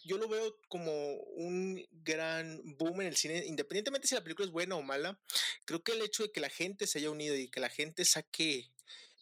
[0.04, 4.52] yo lo veo como un gran boom en el cine, independientemente si la película es
[4.52, 5.20] buena o mala,
[5.64, 8.04] creo que el hecho de que la gente se haya unido y que la gente
[8.04, 8.70] saque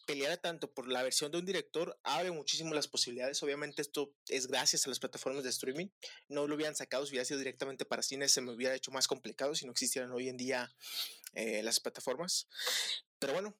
[0.05, 3.41] peleara tanto por la versión de un director abre muchísimo las posibilidades.
[3.43, 5.87] Obviamente esto es gracias a las plataformas de streaming.
[6.27, 9.07] No lo hubieran sacado si hubiera sido directamente para cine, se me hubiera hecho más
[9.07, 10.73] complicado si no existieran hoy en día
[11.33, 12.47] eh, las plataformas.
[13.19, 13.55] Pero bueno,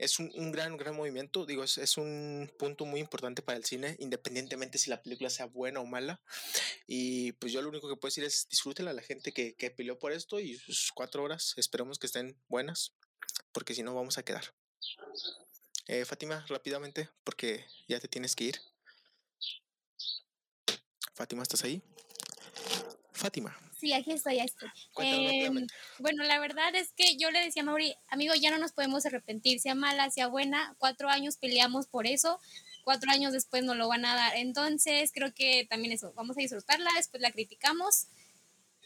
[0.00, 1.44] es un, un, gran, gran movimiento.
[1.44, 5.44] Digo, es, es, un punto muy importante para el cine, independientemente si la película sea
[5.44, 6.22] buena o mala.
[6.86, 9.70] Y pues yo lo único que puedo decir es disfrútenla a la gente que, que
[9.70, 10.60] peleó por esto y
[10.94, 11.54] cuatro horas.
[11.58, 12.94] Esperemos que estén buenas,
[13.52, 14.54] porque si no, vamos a quedar.
[15.86, 18.60] Eh, Fátima, rápidamente, porque ya te tienes que ir.
[21.14, 21.82] Fátima, ¿estás ahí?
[23.12, 23.54] Fátima.
[23.80, 24.68] Sí, aquí estoy, ya estoy.
[24.98, 25.50] Eh,
[25.98, 29.06] bueno, la verdad es que yo le decía a Mauri, amigo, ya no nos podemos
[29.06, 32.38] arrepentir, sea mala, sea buena, cuatro años peleamos por eso,
[32.84, 34.36] cuatro años después nos lo van a dar.
[34.36, 38.08] Entonces, creo que también eso, vamos a disfrutarla, después la criticamos.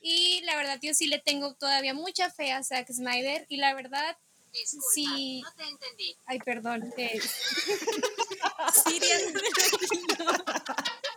[0.01, 3.75] Y la verdad, yo sí le tengo todavía mucha fe a Zack Snyder y la
[3.75, 4.17] verdad,
[4.93, 5.43] sí.
[5.43, 6.17] No te entendí.
[6.27, 6.93] Ay, perdón.
[6.97, 7.21] Eh.
[10.25, 10.33] No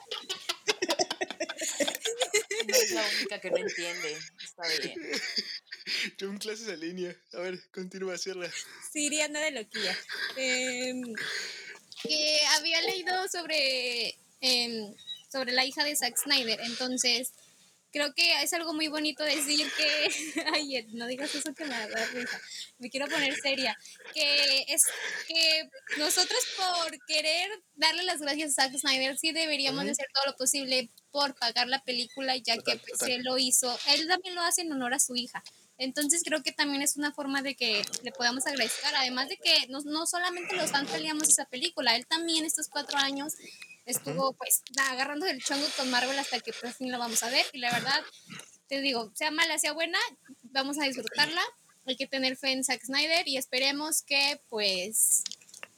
[2.84, 4.18] es la única que no entiende.
[4.44, 5.12] Está bien.
[6.18, 7.16] Yo en clases en línea.
[7.34, 8.52] A ver, continúa a hacerla.
[8.92, 9.98] Sí, anda de loquilla.
[10.36, 11.14] Em,
[12.04, 14.96] que había leído sobre, eh,
[15.32, 16.60] sobre la hija de Zack Snyder.
[16.62, 17.34] Entonces,
[17.92, 22.06] creo que es algo muy bonito decir que, ay, no digas eso que me da
[22.08, 22.42] risa,
[22.78, 23.78] me quiero poner seria,
[24.14, 24.84] que es
[25.28, 30.26] que nosotros por querer darle las gracias a Zack Snyder sí deberíamos de hacer todo
[30.32, 34.42] lo posible por pagar la película, ya que pues, él lo hizo, él también lo
[34.42, 35.44] hace en honor a su hija.
[35.80, 39.68] Entonces creo que también es una forma de que le podamos agradecer, además de que
[39.70, 43.34] no, no solamente los fans peleamos esa película, él también estos cuatro años
[43.88, 47.46] estuvo pues agarrando el chongo con Marvel hasta que por fin la vamos a ver
[47.54, 48.04] y la verdad
[48.68, 49.98] te digo, sea mala, sea buena,
[50.44, 51.42] vamos a disfrutarla.
[51.86, 55.24] Hay que tener fe en Zack Snyder y esperemos que pues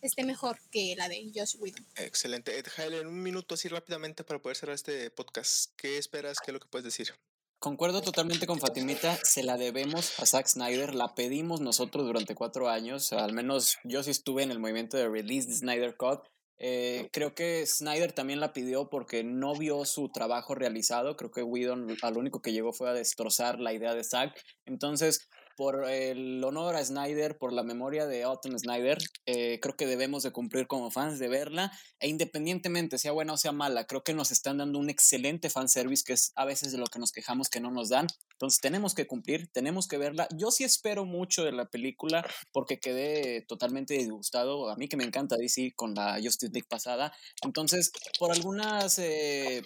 [0.01, 1.85] esté mejor que la de Josh Whedon.
[1.97, 2.57] Excelente.
[2.57, 5.71] Ed en un minuto así rápidamente para poder cerrar este podcast.
[5.77, 6.39] ¿Qué esperas?
[6.39, 7.13] ¿Qué es lo que puedes decir?
[7.59, 12.69] Concuerdo totalmente con Fatimita, se la debemos a Zack Snyder, la pedimos nosotros durante cuatro
[12.69, 16.21] años, al menos yo sí estuve en el movimiento de release de Snyder Cut
[16.59, 21.15] eh, creo que Snyder también la pidió porque no vio su trabajo realizado.
[21.15, 24.39] Creo que Whedon al único que llegó fue a destrozar la idea de Zack.
[24.65, 25.29] Entonces,
[25.59, 30.23] por el honor a Snyder, por la memoria de Autumn Snyder, eh, creo que debemos
[30.23, 34.13] de cumplir como fans de verla, e independientemente sea buena o sea mala, creo que
[34.13, 37.49] nos están dando un excelente fanservice, que es a veces de lo que nos quejamos
[37.49, 40.29] que no nos dan, entonces tenemos que cumplir, tenemos que verla.
[40.33, 45.03] Yo sí espero mucho de la película porque quedé totalmente disgustado, a mí que me
[45.03, 47.11] encanta DC con la Justice League pasada,
[47.43, 48.97] entonces por algunas...
[48.97, 49.61] Eh,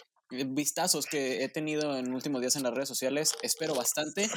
[0.48, 4.30] vistazos que he tenido en últimos días en las redes sociales, espero bastante.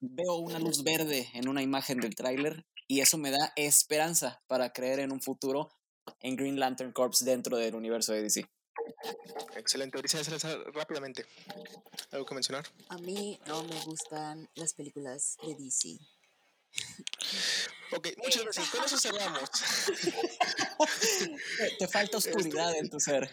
[0.00, 4.72] Veo una luz verde en una imagen del tráiler y eso me da esperanza para
[4.72, 5.70] creer en un futuro
[6.20, 8.46] en Green Lantern Corps dentro del universo de DC.
[9.56, 10.22] Excelente, Odisea
[10.72, 11.24] rápidamente.
[12.10, 12.66] ¿Algo que mencionar?
[12.88, 15.98] A mí no me gustan las películas de DC.
[17.92, 18.68] Ok, muchas gracias.
[18.68, 19.50] Con eso cerramos.
[21.78, 23.28] te, falta oscuridad en tu ser.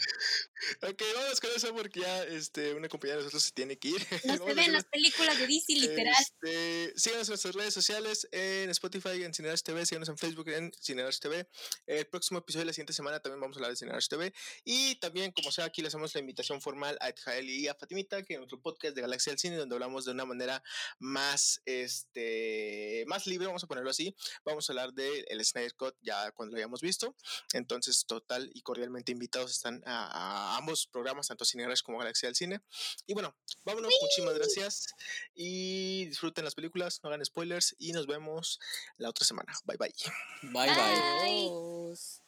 [0.81, 3.97] Ok, vamos con eso porque ya este, una compañera de nosotros se tiene que ir.
[4.27, 6.15] No se ven las películas de DC, literal.
[6.19, 10.71] Este, síganos en nuestras redes sociales, en Spotify, en Cineras TV, síganos en Facebook, en
[10.73, 11.47] Cineras TV.
[11.85, 14.33] El próximo episodio de la siguiente semana también vamos a hablar de Cineras TV.
[14.63, 18.23] Y también, como sea, aquí le hacemos la invitación formal a Edjael y a Fatimita,
[18.23, 20.63] que en nuestro podcast de Galaxia del Cine, donde hablamos de una manera
[20.99, 25.95] más, este, más libre, vamos a ponerlo así vamos a hablar del el Snyder Cut
[26.01, 27.15] ya cuando lo hayamos visto.
[27.53, 32.61] Entonces, total y cordialmente invitados están a, ambos programas, tanto Cinegrass como Galaxia del Cine.
[33.05, 34.87] Y bueno, vámonos, muchísimas gracias
[35.35, 38.59] y disfruten las películas, no hagan spoilers y nos vemos
[38.97, 39.53] la otra semana.
[39.65, 39.93] Bye bye.
[40.43, 40.85] Bye bye.
[41.25, 42.26] bye.